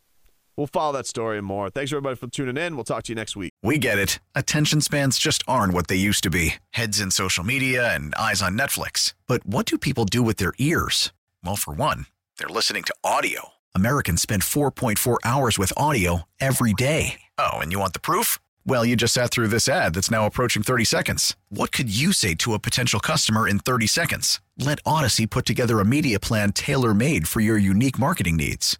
[0.57, 1.69] We'll follow that story and more.
[1.69, 2.75] Thanks everybody for tuning in.
[2.75, 3.51] We'll talk to you next week.
[3.61, 4.19] We get it.
[4.35, 8.41] Attention spans just aren't what they used to be heads in social media and eyes
[8.41, 9.13] on Netflix.
[9.27, 11.11] But what do people do with their ears?
[11.43, 12.05] Well, for one,
[12.37, 13.49] they're listening to audio.
[13.73, 17.21] Americans spend 4.4 hours with audio every day.
[17.37, 18.37] Oh, and you want the proof?
[18.67, 21.35] Well, you just sat through this ad that's now approaching 30 seconds.
[21.49, 24.39] What could you say to a potential customer in 30 seconds?
[24.57, 28.79] Let Audacy put together a media plan tailor made for your unique marketing needs.